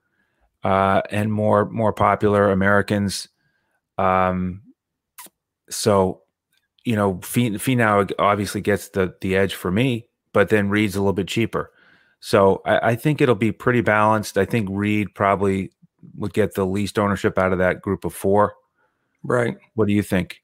uh, 0.64 1.02
and 1.10 1.32
more 1.32 1.66
more 1.66 1.94
popular 1.94 2.52
Americans. 2.52 3.28
Um, 3.98 4.62
so 5.70 6.22
you 6.86 6.96
know, 6.96 7.16
Finau 7.16 8.12
obviously 8.18 8.62
gets 8.62 8.90
the 8.90 9.14
the 9.22 9.36
edge 9.36 9.54
for 9.54 9.72
me, 9.72 10.08
but 10.32 10.50
then 10.50 10.70
Reed's 10.70 10.96
a 10.96 11.00
little 11.00 11.14
bit 11.14 11.28
cheaper. 11.28 11.72
So 12.22 12.62
I, 12.66 12.92
I 12.92 12.96
think 12.96 13.20
it'll 13.20 13.36
be 13.36 13.52
pretty 13.52 13.82
balanced. 13.82 14.38
I 14.38 14.46
think 14.46 14.70
Reed 14.72 15.14
probably 15.14 15.72
would 16.16 16.34
get 16.34 16.56
the 16.56 16.66
least 16.66 16.98
ownership 16.98 17.38
out 17.38 17.52
of 17.52 17.60
that 17.60 17.82
group 17.82 18.06
of 18.06 18.14
four. 18.14 18.56
Right. 19.24 19.58
What 19.76 19.88
do 19.88 19.94
you 19.94 20.04
think? 20.04 20.42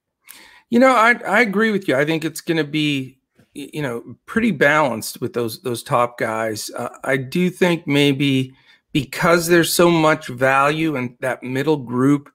You 0.69 0.79
know, 0.79 0.93
I 0.93 1.13
I 1.25 1.41
agree 1.41 1.71
with 1.71 1.87
you. 1.87 1.95
I 1.95 2.03
think 2.03 2.25
it's 2.25 2.41
going 2.41 2.57
to 2.57 2.63
be 2.63 3.17
you 3.53 3.81
know 3.81 4.03
pretty 4.25 4.51
balanced 4.51 5.21
with 5.21 5.33
those 5.33 5.61
those 5.61 5.81
top 5.81 6.17
guys. 6.17 6.69
Uh, 6.75 6.89
I 7.03 7.17
do 7.17 7.49
think 7.49 7.87
maybe 7.87 8.53
because 8.91 9.47
there's 9.47 9.73
so 9.73 9.89
much 9.89 10.27
value 10.27 10.95
in 10.95 11.15
that 11.21 11.43
middle 11.43 11.77
group, 11.77 12.31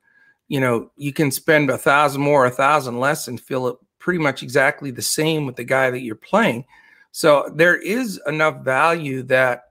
you 0.48 0.60
know, 0.60 0.90
you 0.96 1.12
can 1.12 1.30
spend 1.30 1.70
a 1.70 1.78
thousand 1.78 2.22
more, 2.22 2.46
a 2.46 2.50
thousand 2.50 3.00
less, 3.00 3.26
and 3.26 3.40
feel 3.40 3.66
it 3.68 3.76
pretty 3.98 4.18
much 4.18 4.42
exactly 4.42 4.90
the 4.90 5.02
same 5.02 5.46
with 5.46 5.56
the 5.56 5.64
guy 5.64 5.90
that 5.90 6.00
you're 6.00 6.14
playing. 6.14 6.64
So 7.12 7.50
there 7.54 7.76
is 7.76 8.20
enough 8.26 8.64
value 8.64 9.22
that 9.24 9.64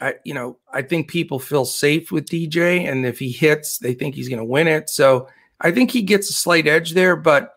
I, 0.00 0.14
you 0.24 0.34
know, 0.34 0.58
I 0.72 0.82
think 0.82 1.08
people 1.08 1.38
feel 1.38 1.64
safe 1.64 2.10
with 2.10 2.28
DJ, 2.28 2.90
and 2.90 3.06
if 3.06 3.18
he 3.18 3.30
hits, 3.30 3.78
they 3.78 3.94
think 3.94 4.14
he's 4.14 4.28
going 4.28 4.38
to 4.40 4.44
win 4.44 4.66
it. 4.66 4.90
So 4.90 5.28
I 5.60 5.70
think 5.70 5.90
he 5.90 6.02
gets 6.02 6.28
a 6.28 6.32
slight 6.32 6.66
edge 6.66 6.92
there. 6.92 7.14
But, 7.14 7.54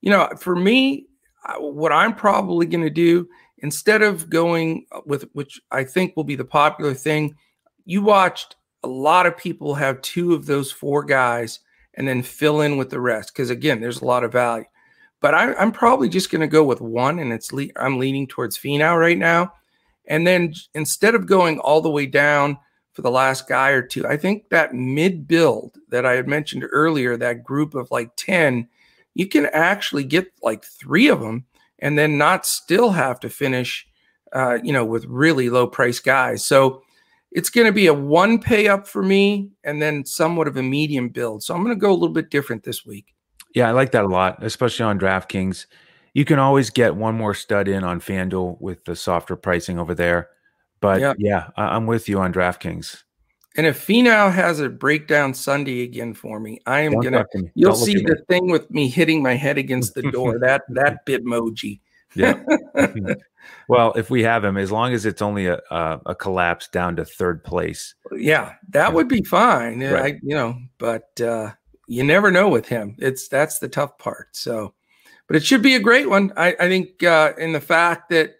you 0.00 0.10
know, 0.10 0.28
for 0.38 0.54
me, 0.54 1.06
what 1.58 1.92
I'm 1.92 2.14
probably 2.14 2.66
going 2.66 2.84
to 2.84 2.90
do 2.90 3.28
instead 3.58 4.02
of 4.02 4.30
going 4.30 4.86
with 5.06 5.24
which 5.32 5.60
I 5.70 5.84
think 5.84 6.16
will 6.16 6.24
be 6.24 6.36
the 6.36 6.44
popular 6.44 6.94
thing, 6.94 7.34
you 7.84 8.02
watched 8.02 8.56
a 8.84 8.88
lot 8.88 9.26
of 9.26 9.36
people 9.36 9.74
have 9.74 10.02
two 10.02 10.34
of 10.34 10.46
those 10.46 10.70
four 10.70 11.04
guys 11.04 11.60
and 11.94 12.06
then 12.06 12.22
fill 12.22 12.60
in 12.60 12.76
with 12.76 12.90
the 12.90 13.00
rest 13.00 13.32
because 13.32 13.50
again, 13.50 13.80
there's 13.80 14.00
a 14.00 14.04
lot 14.04 14.24
of 14.24 14.32
value. 14.32 14.64
But 15.22 15.34
I, 15.34 15.52
am 15.62 15.70
probably 15.70 16.08
just 16.08 16.30
going 16.30 16.40
to 16.40 16.48
go 16.48 16.64
with 16.64 16.80
one, 16.80 17.20
and 17.20 17.32
it's 17.32 17.52
le- 17.52 17.68
I'm 17.76 17.98
leaning 17.98 18.26
towards 18.26 18.58
Finau 18.58 18.98
right 18.98 19.16
now. 19.16 19.52
And 20.06 20.26
then 20.26 20.52
instead 20.74 21.14
of 21.14 21.26
going 21.26 21.60
all 21.60 21.80
the 21.80 21.90
way 21.90 22.06
down 22.06 22.58
for 22.92 23.02
the 23.02 23.10
last 23.10 23.48
guy 23.48 23.70
or 23.70 23.82
two, 23.82 24.04
I 24.04 24.16
think 24.16 24.48
that 24.50 24.74
mid 24.74 25.28
build 25.28 25.78
that 25.88 26.04
I 26.04 26.14
had 26.14 26.26
mentioned 26.26 26.66
earlier, 26.70 27.16
that 27.16 27.44
group 27.44 27.74
of 27.74 27.90
like 27.92 28.10
10, 28.16 28.68
you 29.14 29.28
can 29.28 29.46
actually 29.46 30.02
get 30.02 30.32
like 30.42 30.64
three 30.64 31.06
of 31.06 31.20
them 31.20 31.46
and 31.78 31.96
then 31.96 32.18
not 32.18 32.44
still 32.44 32.90
have 32.90 33.20
to 33.20 33.30
finish, 33.30 33.86
uh, 34.32 34.58
you 34.62 34.72
know, 34.72 34.84
with 34.84 35.04
really 35.04 35.48
low 35.48 35.68
price 35.68 36.00
guys. 36.00 36.44
So 36.44 36.82
it's 37.30 37.48
going 37.48 37.66
to 37.66 37.72
be 37.72 37.86
a 37.86 37.94
one 37.94 38.40
pay 38.40 38.66
up 38.66 38.88
for 38.88 39.04
me 39.04 39.52
and 39.62 39.80
then 39.80 40.04
somewhat 40.04 40.48
of 40.48 40.56
a 40.56 40.62
medium 40.62 41.10
build. 41.10 41.44
So 41.44 41.54
I'm 41.54 41.62
going 41.62 41.76
to 41.76 41.80
go 41.80 41.92
a 41.92 41.94
little 41.94 42.08
bit 42.08 42.30
different 42.30 42.64
this 42.64 42.84
week. 42.84 43.14
Yeah, 43.54 43.68
I 43.68 43.72
like 43.72 43.92
that 43.92 44.04
a 44.04 44.08
lot, 44.08 44.42
especially 44.42 44.84
on 44.84 44.98
DraftKings. 44.98 45.66
You 46.14 46.24
can 46.24 46.38
always 46.38 46.70
get 46.70 46.96
one 46.96 47.16
more 47.16 47.34
stud 47.34 47.68
in 47.68 47.84
on 47.84 48.00
FanDuel 48.00 48.60
with 48.60 48.84
the 48.84 48.96
softer 48.96 49.36
pricing 49.36 49.78
over 49.78 49.94
there. 49.94 50.28
But 50.80 51.00
yep. 51.00 51.16
yeah, 51.18 51.50
I- 51.56 51.76
am 51.76 51.86
with 51.86 52.08
you 52.08 52.18
on 52.20 52.32
DraftKings. 52.32 53.02
And 53.56 53.66
if 53.66 53.86
Finau 53.86 54.32
has 54.32 54.60
a 54.60 54.68
breakdown 54.70 55.34
Sunday 55.34 55.82
again 55.82 56.14
for 56.14 56.40
me, 56.40 56.58
I 56.66 56.80
am 56.80 56.92
Don't 56.92 57.02
gonna. 57.02 57.26
You'll 57.54 57.74
see 57.74 57.94
the 57.94 58.14
me. 58.14 58.22
thing 58.28 58.50
with 58.50 58.70
me 58.70 58.88
hitting 58.88 59.22
my 59.22 59.34
head 59.34 59.58
against 59.58 59.94
the 59.94 60.10
door. 60.10 60.38
that 60.38 60.62
that 60.70 61.04
bitmoji. 61.06 61.80
yeah. 62.14 62.42
well, 63.68 63.92
if 63.92 64.08
we 64.10 64.22
have 64.22 64.44
him, 64.44 64.56
as 64.56 64.72
long 64.72 64.92
as 64.92 65.04
it's 65.04 65.20
only 65.20 65.46
a, 65.46 65.60
a, 65.70 66.00
a 66.06 66.14
collapse 66.14 66.68
down 66.68 66.96
to 66.96 67.04
third 67.04 67.44
place. 67.44 67.94
Yeah, 68.12 68.54
that 68.70 68.94
would 68.94 69.08
be 69.08 69.22
fine. 69.22 69.80
Right. 69.82 70.14
I, 70.14 70.20
you 70.22 70.34
know, 70.34 70.56
but 70.78 71.20
uh, 71.20 71.50
you 71.92 72.02
never 72.02 72.30
know 72.30 72.48
with 72.48 72.66
him. 72.66 72.96
It's 72.98 73.28
that's 73.28 73.58
the 73.58 73.68
tough 73.68 73.98
part. 73.98 74.28
So, 74.32 74.72
but 75.26 75.36
it 75.36 75.44
should 75.44 75.60
be 75.60 75.74
a 75.74 75.80
great 75.80 76.08
one. 76.08 76.32
I, 76.38 76.56
I 76.58 76.68
think 76.68 77.02
uh, 77.02 77.34
in 77.36 77.52
the 77.52 77.60
fact 77.60 78.08
that 78.08 78.36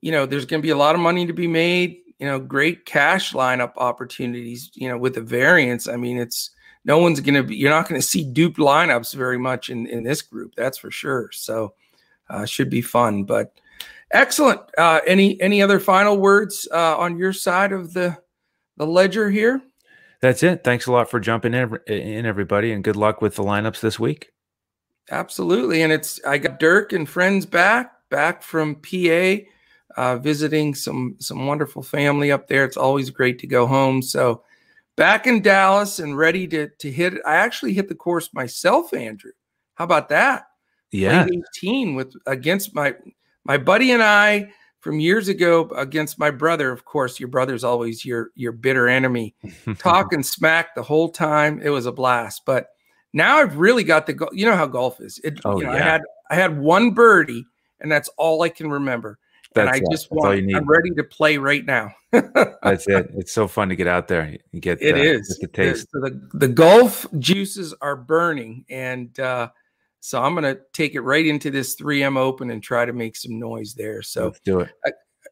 you 0.00 0.10
know 0.10 0.26
there's 0.26 0.44
going 0.44 0.60
to 0.60 0.66
be 0.66 0.70
a 0.70 0.76
lot 0.76 0.96
of 0.96 1.00
money 1.00 1.24
to 1.24 1.32
be 1.32 1.46
made. 1.46 1.98
You 2.18 2.26
know, 2.26 2.40
great 2.40 2.84
cash 2.84 3.32
lineup 3.32 3.72
opportunities. 3.76 4.72
You 4.74 4.88
know, 4.88 4.98
with 4.98 5.14
the 5.14 5.20
variance. 5.20 5.86
I 5.86 5.94
mean, 5.94 6.18
it's 6.18 6.50
no 6.84 6.98
one's 6.98 7.20
going 7.20 7.36
to 7.36 7.44
be. 7.44 7.54
You're 7.56 7.70
not 7.70 7.88
going 7.88 8.00
to 8.00 8.06
see 8.06 8.24
duped 8.24 8.58
lineups 8.58 9.14
very 9.14 9.38
much 9.38 9.70
in 9.70 9.86
in 9.86 10.02
this 10.02 10.20
group. 10.20 10.56
That's 10.56 10.78
for 10.78 10.90
sure. 10.90 11.30
So, 11.32 11.74
uh, 12.28 12.44
should 12.44 12.70
be 12.70 12.82
fun. 12.82 13.22
But 13.22 13.52
excellent. 14.10 14.60
Uh, 14.76 14.98
any 15.06 15.40
any 15.40 15.62
other 15.62 15.78
final 15.78 16.16
words 16.18 16.66
uh, 16.72 16.98
on 16.98 17.18
your 17.18 17.32
side 17.32 17.70
of 17.70 17.92
the 17.92 18.18
the 18.78 18.86
ledger 18.86 19.30
here? 19.30 19.62
That's 20.24 20.42
it. 20.42 20.64
Thanks 20.64 20.86
a 20.86 20.90
lot 20.90 21.10
for 21.10 21.20
jumping 21.20 21.52
in, 21.52 21.78
in 21.86 22.24
everybody, 22.24 22.72
and 22.72 22.82
good 22.82 22.96
luck 22.96 23.20
with 23.20 23.34
the 23.34 23.42
lineups 23.42 23.80
this 23.80 24.00
week. 24.00 24.30
Absolutely, 25.10 25.82
and 25.82 25.92
it's 25.92 26.18
I 26.24 26.38
got 26.38 26.58
Dirk 26.58 26.94
and 26.94 27.06
friends 27.06 27.44
back 27.44 27.92
back 28.08 28.42
from 28.42 28.76
PA, 28.76 29.36
uh, 29.98 30.16
visiting 30.16 30.74
some 30.74 31.16
some 31.20 31.46
wonderful 31.46 31.82
family 31.82 32.32
up 32.32 32.48
there. 32.48 32.64
It's 32.64 32.78
always 32.78 33.10
great 33.10 33.38
to 33.40 33.46
go 33.46 33.66
home. 33.66 34.00
So 34.00 34.42
back 34.96 35.26
in 35.26 35.42
Dallas 35.42 35.98
and 35.98 36.16
ready 36.16 36.48
to 36.48 36.70
to 36.70 36.90
hit. 36.90 37.20
I 37.26 37.34
actually 37.34 37.74
hit 37.74 37.90
the 37.90 37.94
course 37.94 38.32
myself, 38.32 38.94
Andrew. 38.94 39.32
How 39.74 39.84
about 39.84 40.08
that? 40.08 40.46
Yeah, 40.90 41.26
Played 41.26 41.42
18 41.58 41.96
with 41.96 42.14
against 42.24 42.74
my 42.74 42.94
my 43.44 43.58
buddy 43.58 43.90
and 43.90 44.02
I 44.02 44.54
from 44.84 45.00
years 45.00 45.28
ago 45.28 45.70
against 45.74 46.18
my 46.18 46.30
brother. 46.30 46.70
Of 46.70 46.84
course, 46.84 47.18
your 47.18 47.30
brother's 47.30 47.64
always 47.64 48.04
your 48.04 48.30
your 48.34 48.52
bitter 48.52 48.86
enemy, 48.86 49.34
talking 49.78 50.22
smack 50.22 50.74
the 50.74 50.82
whole 50.82 51.08
time. 51.08 51.58
It 51.62 51.70
was 51.70 51.86
a 51.86 51.92
blast. 51.92 52.42
But 52.44 52.68
now 53.14 53.38
I've 53.38 53.56
really 53.56 53.82
got 53.82 54.06
the 54.06 54.12
goal. 54.12 54.28
you 54.32 54.44
know 54.44 54.54
how 54.54 54.66
golf 54.66 55.00
is. 55.00 55.18
It, 55.24 55.40
oh, 55.46 55.58
you 55.58 55.64
know, 55.64 55.72
yeah. 55.72 55.78
I 55.78 55.88
had 55.88 56.02
I 56.30 56.34
had 56.34 56.58
one 56.58 56.90
birdie, 56.90 57.46
and 57.80 57.90
that's 57.90 58.10
all 58.18 58.42
I 58.42 58.50
can 58.50 58.70
remember. 58.70 59.18
That's 59.54 59.78
and 59.78 59.86
I 59.86 59.90
just 59.90 60.10
want 60.10 60.38
I'm 60.54 60.66
ready 60.66 60.90
to 60.90 61.04
play 61.04 61.38
right 61.38 61.64
now. 61.64 61.94
that's 62.12 62.86
it. 62.86 63.10
It's 63.16 63.32
so 63.32 63.48
fun 63.48 63.70
to 63.70 63.76
get 63.76 63.86
out 63.86 64.06
there. 64.06 64.36
You 64.52 64.60
get 64.60 64.82
it 64.82 64.96
uh, 64.96 64.98
is 64.98 65.38
the 65.40 65.48
taste. 65.48 65.88
The, 65.92 66.10
the, 66.10 66.38
the 66.46 66.48
golf 66.48 67.06
juices 67.18 67.72
are 67.80 67.96
burning, 67.96 68.66
and 68.68 69.18
uh, 69.18 69.48
so 70.04 70.22
I'm 70.22 70.34
going 70.34 70.44
to 70.44 70.60
take 70.74 70.94
it 70.94 71.00
right 71.00 71.24
into 71.24 71.50
this 71.50 71.76
3M 71.76 72.18
Open 72.18 72.50
and 72.50 72.62
try 72.62 72.84
to 72.84 72.92
make 72.92 73.16
some 73.16 73.38
noise 73.38 73.72
there. 73.72 74.02
So 74.02 74.26
Let's 74.26 74.40
do 74.40 74.60
it. 74.60 74.68
Uh, 74.86 74.90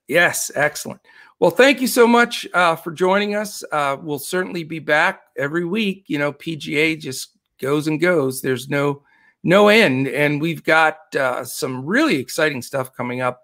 yes, 0.08 0.50
excellent. 0.54 1.02
Well, 1.38 1.50
thank 1.50 1.82
you 1.82 1.86
so 1.86 2.06
much 2.06 2.46
uh, 2.54 2.76
for 2.76 2.90
joining 2.90 3.34
us. 3.34 3.62
Uh, 3.70 3.98
we'll 4.00 4.18
certainly 4.18 4.64
be 4.64 4.78
back 4.78 5.24
every 5.36 5.66
week. 5.66 6.04
You 6.06 6.18
know, 6.18 6.32
PGA 6.32 6.98
just 6.98 7.36
goes 7.60 7.86
and 7.86 8.00
goes. 8.00 8.40
There's 8.40 8.70
no 8.70 9.02
no 9.42 9.68
end, 9.68 10.08
and 10.08 10.40
we've 10.40 10.64
got 10.64 11.14
uh, 11.14 11.44
some 11.44 11.84
really 11.84 12.16
exciting 12.16 12.62
stuff 12.62 12.94
coming 12.94 13.20
up 13.20 13.42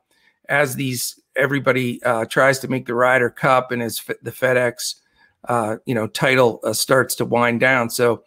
as 0.48 0.76
these 0.76 1.20
everybody 1.36 2.02
uh, 2.04 2.24
tries 2.24 2.58
to 2.60 2.68
make 2.68 2.86
the 2.86 2.94
Ryder 2.94 3.28
Cup 3.28 3.70
and 3.70 3.82
as 3.82 4.00
the 4.22 4.32
FedEx 4.32 4.94
uh, 5.46 5.76
you 5.84 5.94
know 5.94 6.06
title 6.06 6.62
starts 6.72 7.16
to 7.16 7.26
wind 7.26 7.60
down. 7.60 7.90
So 7.90 8.22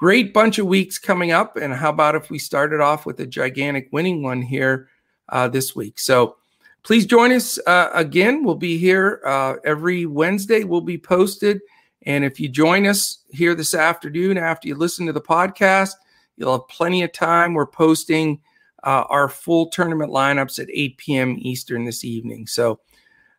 great 0.00 0.32
bunch 0.32 0.58
of 0.58 0.66
weeks 0.66 0.98
coming 0.98 1.30
up. 1.30 1.58
And 1.58 1.74
how 1.74 1.90
about 1.90 2.14
if 2.14 2.30
we 2.30 2.38
started 2.38 2.80
off 2.80 3.04
with 3.04 3.20
a 3.20 3.26
gigantic 3.26 3.90
winning 3.92 4.22
one 4.22 4.40
here 4.40 4.88
uh, 5.28 5.46
this 5.46 5.76
week? 5.76 6.00
So 6.00 6.36
please 6.82 7.04
join 7.04 7.32
us 7.32 7.58
uh, 7.66 7.90
again. 7.92 8.42
We'll 8.42 8.54
be 8.54 8.78
here 8.78 9.20
uh, 9.26 9.56
every 9.62 10.06
Wednesday. 10.06 10.64
We'll 10.64 10.80
be 10.80 10.96
posted. 10.96 11.60
And 12.04 12.24
if 12.24 12.40
you 12.40 12.48
join 12.48 12.86
us 12.86 13.18
here 13.28 13.54
this 13.54 13.74
afternoon 13.74 14.38
after 14.38 14.68
you 14.68 14.74
listen 14.74 15.04
to 15.04 15.12
the 15.12 15.20
podcast, 15.20 15.92
you'll 16.38 16.58
have 16.58 16.68
plenty 16.68 17.02
of 17.02 17.12
time. 17.12 17.52
We're 17.52 17.66
posting 17.66 18.40
uh, 18.82 19.04
our 19.10 19.28
full 19.28 19.68
tournament 19.68 20.10
lineups 20.10 20.58
at 20.58 20.70
8 20.72 20.96
p.m. 20.96 21.36
Eastern 21.40 21.84
this 21.84 22.06
evening. 22.06 22.46
So 22.46 22.80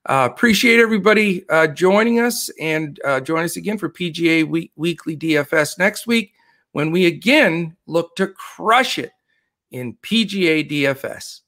uh, 0.06 0.30
appreciate 0.32 0.80
everybody 0.80 1.44
uh, 1.50 1.66
joining 1.66 2.20
us 2.20 2.52
and 2.60 3.00
join 3.24 3.46
us 3.46 3.56
again 3.56 3.80
for 3.80 3.90
PGA 3.90 4.48
week- 4.48 4.74
Weekly 4.76 5.18
DFS 5.18 5.80
next 5.80 6.06
week 6.06 6.36
when 6.72 6.92
we 6.92 7.06
again 7.06 7.76
look 7.88 8.16
to 8.16 8.28
crush 8.28 8.98
it 8.98 9.12
in 9.72 9.98
PGA 10.04 10.70
DFS. 10.70 11.42